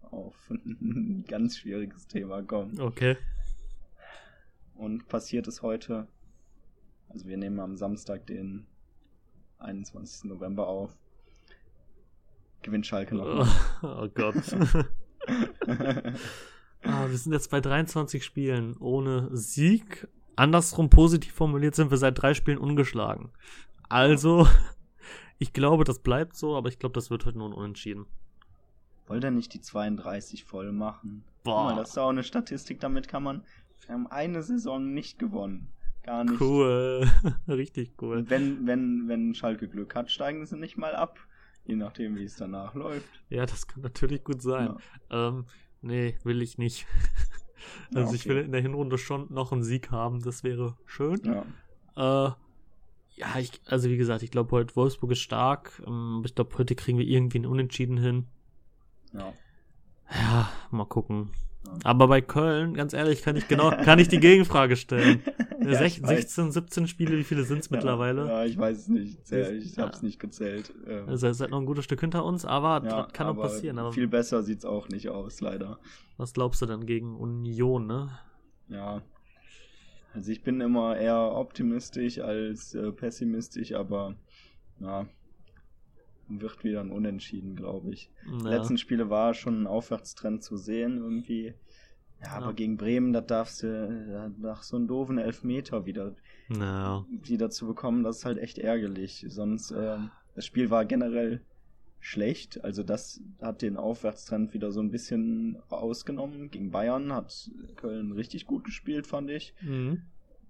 [0.02, 2.80] auf ein ganz schwieriges Thema kommen.
[2.80, 3.18] Okay.
[4.76, 6.08] Und passiert es heute,
[7.10, 8.68] also wir nehmen am Samstag den
[9.60, 10.26] 21.
[10.26, 10.96] November auf,
[12.62, 13.48] gewinnt Schalke noch.
[13.84, 14.36] Oh, oh Gott.
[16.88, 20.08] Ah, wir sind jetzt bei 23 Spielen ohne Sieg.
[20.36, 23.32] Andersrum positiv formuliert sind wir seit drei Spielen ungeschlagen.
[23.90, 24.48] Also,
[25.40, 28.06] ich glaube, das bleibt so, aber ich glaube, das wird heute nur ein Unentschieden.
[29.08, 31.24] Wollt ihr nicht die 32 voll machen?
[31.44, 31.66] Boah.
[31.66, 33.44] Mal, das ist auch eine Statistik, damit kann man.
[33.86, 35.70] Wir haben eine Saison nicht gewonnen.
[36.04, 36.42] Gar nicht.
[36.42, 37.10] Cool.
[37.48, 38.18] Richtig cool.
[38.18, 41.20] Und wenn, wenn, wenn Schalke Glück hat, steigen sie nicht mal ab.
[41.66, 43.10] Je nachdem, wie es danach läuft.
[43.30, 44.78] Ja, das kann natürlich gut sein.
[45.10, 45.28] Ja.
[45.30, 45.46] Ähm,
[45.88, 46.86] nee, will ich nicht.
[47.94, 48.16] also ja, okay.
[48.16, 51.22] ich will in der Hinrunde schon noch einen Sieg haben, das wäre schön.
[51.96, 52.28] Ja.
[52.28, 52.32] Äh,
[53.16, 55.82] ja, ich, also wie gesagt, ich glaube heute Wolfsburg ist stark.
[55.88, 58.28] Ähm, ich glaube, heute kriegen wir irgendwie einen Unentschieden hin.
[59.14, 59.34] Ja.
[60.12, 61.32] Ja, mal gucken.
[61.84, 65.22] Aber bei Köln, ganz ehrlich, kann ich genau, kann ich die Gegenfrage stellen.
[65.62, 68.26] ja, 16, 16, 17 Spiele, wie viele sind es mittlerweile?
[68.28, 69.32] Ja, ich weiß es nicht.
[69.32, 70.74] Ich habe es nicht gezählt.
[70.88, 71.08] Ähm.
[71.08, 73.80] Also ihr seid noch ein gutes Stück hinter uns, aber ja, das kann auch passieren.
[73.80, 75.80] Aber viel besser sieht es auch nicht aus, leider.
[76.18, 78.10] Was glaubst du denn gegen Union, ne?
[78.70, 79.02] Ja.
[80.14, 84.16] Also ich bin immer eher optimistisch als äh, pessimistisch, aber
[84.80, 85.06] ja,
[86.30, 88.12] wird wieder ein Unentschieden, glaube ich.
[88.26, 88.38] Ja.
[88.38, 91.54] Die letzten Spiele war schon ein Aufwärtstrend zu sehen irgendwie.
[92.24, 92.52] Ja, aber ja.
[92.54, 96.16] gegen Bremen, da darfst du nach so einem doofen Elfmeter wieder,
[96.50, 97.06] ja.
[97.10, 99.26] wieder zu bekommen, das ist halt echt ärgerlich.
[99.30, 99.98] Sonst, äh,
[100.34, 101.42] das Spiel war generell
[102.00, 106.50] schlecht, also das hat den Aufwärtstrend wieder so ein bisschen ausgenommen.
[106.50, 109.54] Gegen Bayern hat Köln richtig gut gespielt, fand ich.
[109.62, 110.04] Mhm.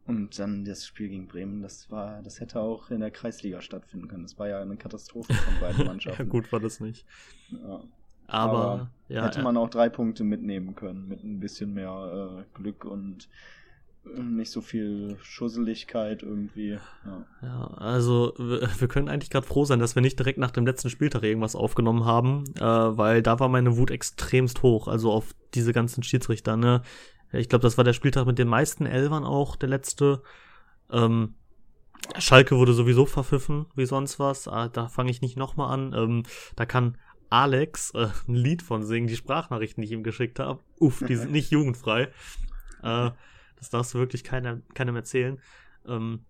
[0.07, 4.07] Und dann das Spiel gegen Bremen, das war, das hätte auch in der Kreisliga stattfinden
[4.07, 4.23] können.
[4.23, 6.23] Das war ja eine Katastrophe von beiden Mannschaften.
[6.23, 7.05] ja, gut war das nicht.
[7.51, 7.81] Ja.
[8.27, 12.57] Aber, Aber ja, hätte man auch drei Punkte mitnehmen können, mit ein bisschen mehr äh,
[12.57, 13.29] Glück und
[14.05, 16.77] äh, nicht so viel Schusseligkeit irgendwie.
[17.05, 20.51] Ja, ja also wir, wir können eigentlich gerade froh sein, dass wir nicht direkt nach
[20.51, 25.11] dem letzten Spieltag irgendwas aufgenommen haben, äh, weil da war meine Wut extremst hoch, also
[25.11, 26.81] auf diese ganzen Schiedsrichter, ne?
[27.31, 30.21] Ich glaube, das war der Spieltag mit den meisten Elvern auch, der letzte.
[30.91, 31.35] Ähm,
[32.17, 34.47] Schalke wurde sowieso verpfiffen, wie sonst was.
[34.47, 35.93] Ah, da fange ich nicht nochmal an.
[35.93, 36.23] Ähm,
[36.55, 36.97] da kann
[37.29, 40.61] Alex äh, ein Lied von singen, die Sprachnachrichten, die ich ihm geschickt habe.
[40.79, 42.09] Uff, die sind nicht jugendfrei.
[42.83, 43.11] Äh,
[43.57, 45.41] das darfst du wirklich keiner, keinem erzählen.
[45.85, 46.25] Ähm,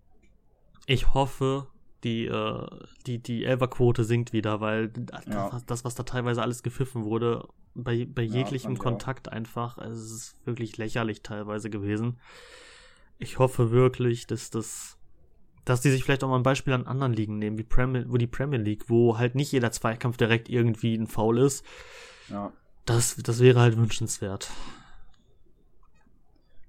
[0.86, 1.68] ich hoffe,
[2.04, 2.66] die, äh,
[3.06, 5.60] die, die Elverquote sinkt wieder, weil das, ja.
[5.66, 10.10] das, was da teilweise alles gepfiffen wurde, bei, bei jeglichem ja, Kontakt einfach, also es
[10.10, 12.18] ist wirklich lächerlich teilweise gewesen.
[13.18, 14.98] Ich hoffe wirklich, dass das,
[15.64, 18.16] dass die sich vielleicht auch mal ein Beispiel an anderen Ligen nehmen, wie Premier, wo
[18.16, 21.64] die Premier League, wo halt nicht jeder Zweikampf direkt irgendwie ein Foul ist.
[22.28, 22.52] Ja.
[22.86, 24.50] Das, das wäre halt wünschenswert.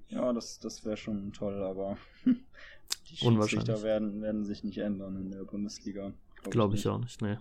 [0.10, 5.32] Ja, das, das wäre schon toll, aber die Schiedsrichter werden, werden sich nicht ändern in
[5.32, 6.14] der Bundesliga.
[6.36, 7.38] Glaube glaub ich, ich auch nicht, nee.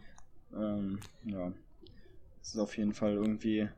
[0.55, 1.53] Ähm, ja.
[2.41, 3.69] Es ist auf jeden Fall irgendwie.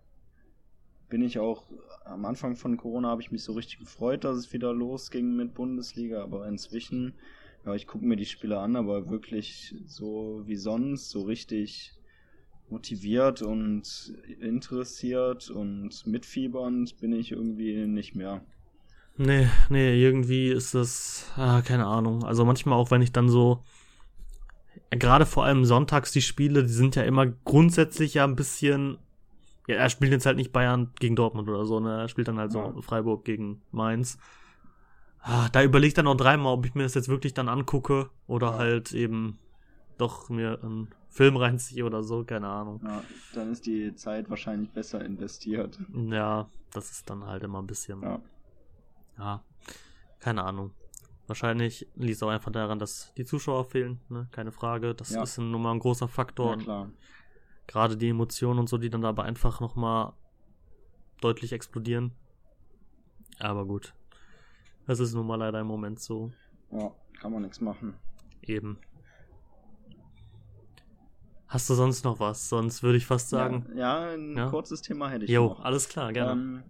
[1.09, 1.65] Bin ich auch
[2.05, 5.55] am Anfang von Corona habe ich mich so richtig gefreut, dass es wieder losging mit
[5.55, 7.15] Bundesliga, aber inzwischen,
[7.65, 11.93] ja, ich gucke mir die Spiele an, aber wirklich so wie sonst, so richtig
[12.69, 18.43] motiviert und interessiert und mitfiebernd bin ich irgendwie nicht mehr.
[19.17, 22.25] Nee, nee, irgendwie ist das, ah, keine Ahnung.
[22.25, 23.63] Also manchmal auch, wenn ich dann so,
[24.91, 28.99] gerade vor allem sonntags die Spiele, die sind ja immer grundsätzlich ja ein bisschen,
[29.66, 32.38] ja, er spielt jetzt halt nicht Bayern gegen Dortmund oder so, ne, er spielt dann
[32.38, 32.80] halt so.
[32.82, 34.18] Freiburg gegen Mainz.
[35.22, 38.09] Ah, da überlege ich dann noch dreimal, ob ich mir das jetzt wirklich dann angucke
[38.26, 38.59] oder ja.
[38.59, 39.38] halt eben
[39.99, 42.80] doch mir einen Film reinziehe oder so, keine Ahnung.
[42.82, 43.03] Ja,
[43.34, 45.78] dann ist die Zeit wahrscheinlich besser investiert.
[46.09, 48.01] Ja, das ist dann halt immer ein bisschen.
[48.03, 48.20] Ja
[49.20, 49.43] ja,
[50.18, 50.72] keine Ahnung.
[51.31, 54.26] Wahrscheinlich liegt es auch einfach daran, dass die Zuschauer fehlen, ne?
[54.33, 54.97] Keine Frage.
[54.97, 55.22] Das ja.
[55.22, 56.57] ist nun mal ein großer Faktor.
[56.57, 56.91] Ja, klar.
[57.68, 60.12] Gerade die Emotionen und so, die dann dabei einfach nochmal
[61.20, 62.11] deutlich explodieren.
[63.39, 63.95] Aber gut.
[64.89, 66.33] Das ist nun mal leider im Moment so.
[66.72, 67.95] Ja, kann man nichts machen.
[68.43, 68.81] Eben.
[71.47, 72.49] Hast du sonst noch was?
[72.49, 73.66] Sonst würde ich fast sagen.
[73.76, 74.51] Ja, ja ein ja?
[74.51, 75.61] kurzes Thema hätte ich jo, noch.
[75.61, 76.33] alles klar, gerne.
[76.33, 76.62] Ähm,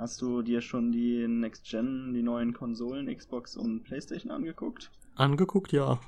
[0.00, 4.90] Hast du dir schon die Next Gen, die neuen Konsolen, Xbox und PlayStation angeguckt?
[5.14, 6.00] Angeguckt, ja.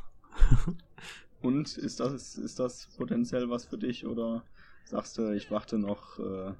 [1.43, 4.45] und ist das, ist das potenziell was für dich oder
[4.86, 6.18] sagst du, ich warte noch?
[6.18, 6.55] Äh...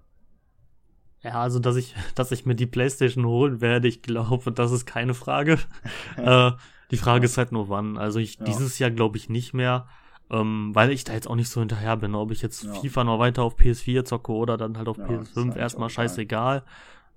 [1.23, 4.85] Ja, also dass ich, dass ich mir die PlayStation holen werde, ich glaube, das ist
[4.85, 5.59] keine Frage.
[6.19, 6.51] äh,
[6.91, 7.25] die Frage ja.
[7.25, 7.97] ist halt nur wann.
[7.97, 8.45] Also ich ja.
[8.45, 9.89] dieses Jahr glaube ich nicht mehr.
[10.31, 12.75] Ähm, weil ich da jetzt auch nicht so hinterher bin, ob ich jetzt ja.
[12.75, 16.63] FIFA noch weiter auf PS4 zocke oder dann halt auf PS5, halt erstmal scheißegal.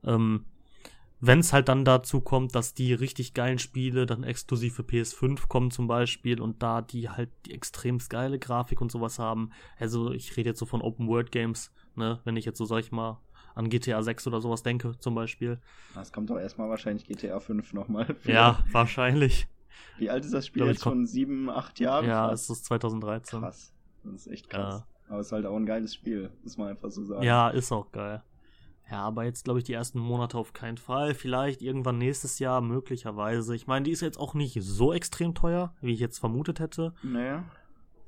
[0.05, 0.45] Ähm,
[1.21, 5.47] wenn es halt dann dazu kommt, dass die richtig geilen Spiele dann exklusiv für PS5
[5.47, 9.51] kommen zum Beispiel und da die halt die extremst geile Grafik und sowas haben.
[9.79, 12.79] Also ich rede jetzt so von Open World Games, ne, wenn ich jetzt so sag
[12.79, 13.21] ich mal
[13.55, 15.59] an GTA 6 oder sowas denke zum Beispiel.
[15.93, 18.15] Das kommt doch erstmal wahrscheinlich GTA 5 nochmal.
[18.25, 19.47] Ja, wahrscheinlich.
[19.97, 20.83] Wie alt ist das Spiel jetzt?
[20.83, 22.05] Schon sieben, acht Jahre?
[22.05, 23.39] Ja, es ist 2013.
[23.39, 23.73] Krass.
[24.03, 24.81] Das ist echt krass.
[24.81, 24.87] Ja.
[25.07, 27.23] Aber es ist halt auch ein geiles Spiel, muss man einfach so sagen.
[27.23, 28.21] Ja, ist auch geil.
[28.89, 31.15] Ja, aber jetzt glaube ich die ersten Monate auf keinen Fall.
[31.15, 33.55] Vielleicht irgendwann nächstes Jahr möglicherweise.
[33.55, 36.93] Ich meine, die ist jetzt auch nicht so extrem teuer, wie ich jetzt vermutet hätte.
[37.01, 37.43] Naja.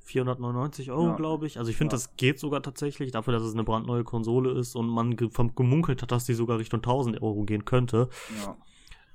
[0.08, 1.16] 499 Euro, ja.
[1.16, 1.58] glaube ich.
[1.58, 1.98] Also ich finde, ja.
[1.98, 6.12] das geht sogar tatsächlich, dafür, dass es eine brandneue Konsole ist und man gemunkelt hat,
[6.12, 8.08] dass die sogar Richtung 1000 Euro gehen könnte.
[8.42, 8.56] Ja.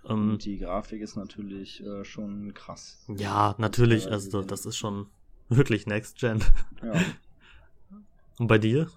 [0.06, 3.04] Ähm, und die Grafik ist natürlich äh, schon krass.
[3.08, 4.12] Ja, natürlich.
[4.12, 5.08] Also das ist schon
[5.50, 6.44] wirklich Next Gen.
[6.84, 6.94] Ja.
[8.38, 8.88] Und bei dir?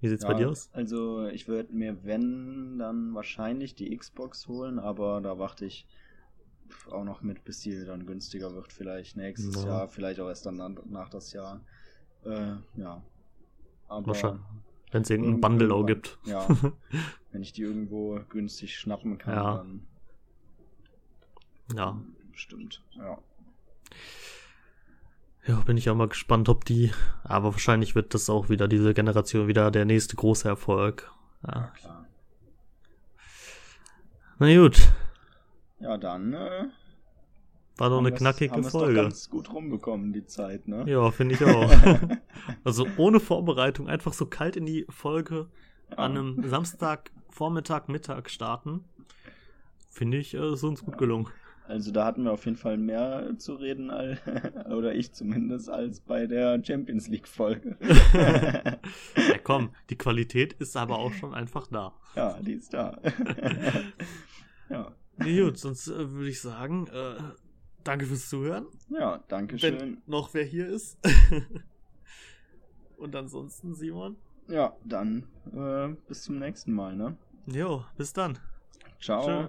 [0.00, 0.70] Wie sieht's ja, bei dir aus?
[0.72, 5.86] Also ich würde mir, wenn, dann wahrscheinlich die Xbox holen, aber da warte ich
[6.90, 9.68] auch noch mit, bis die dann günstiger wird, vielleicht nächstes ja.
[9.68, 11.60] Jahr, vielleicht auch erst dann nach das Jahr.
[12.24, 13.02] Äh, ja.
[13.88, 14.42] Aber wahrscheinlich.
[14.90, 16.18] Wenn es irgendeinen Bundle auch gibt.
[16.24, 16.46] Ja.
[17.32, 19.56] wenn ich die irgendwo günstig schnappen kann, ja.
[19.56, 19.86] dann.
[21.74, 22.00] Ja.
[22.32, 23.18] Stimmt, ja.
[25.48, 26.92] Ja, bin ich auch mal gespannt, ob die.
[27.24, 31.10] Aber wahrscheinlich wird das auch wieder diese Generation wieder der nächste große Erfolg.
[31.42, 32.06] Ja, klar.
[34.38, 34.88] Na gut.
[35.80, 36.34] Ja, dann.
[36.34, 36.66] Äh,
[37.78, 38.96] War doch eine knackige haben Folge.
[38.96, 40.84] Doch ganz gut rumbekommen, die Zeit, ne?
[40.86, 41.72] Ja, finde ich auch.
[42.64, 45.48] also ohne Vorbereitung, einfach so kalt in die Folge
[45.90, 45.96] ja.
[45.96, 48.84] an einem Samstag, Vormittag, Mittag starten.
[49.88, 51.28] Finde ich, äh, ist uns gut gelungen.
[51.68, 53.90] Also da hatten wir auf jeden Fall mehr zu reden,
[54.70, 57.76] oder ich zumindest, als bei der Champions League Folge.
[59.14, 61.92] ja komm, die Qualität ist aber auch schon einfach da.
[62.16, 62.98] Ja, die ist da.
[64.70, 64.92] ja.
[65.18, 67.20] Nee, gut, sonst äh, würde ich sagen, äh,
[67.84, 68.66] danke fürs Zuhören.
[68.88, 69.78] Ja, danke schön.
[69.78, 70.96] Wenn noch wer hier ist.
[72.96, 74.16] Und ansonsten, Simon?
[74.48, 77.18] Ja, dann äh, bis zum nächsten Mal, ne?
[77.46, 78.38] Jo, bis dann.
[79.00, 79.26] Ciao.
[79.26, 79.48] Tschö.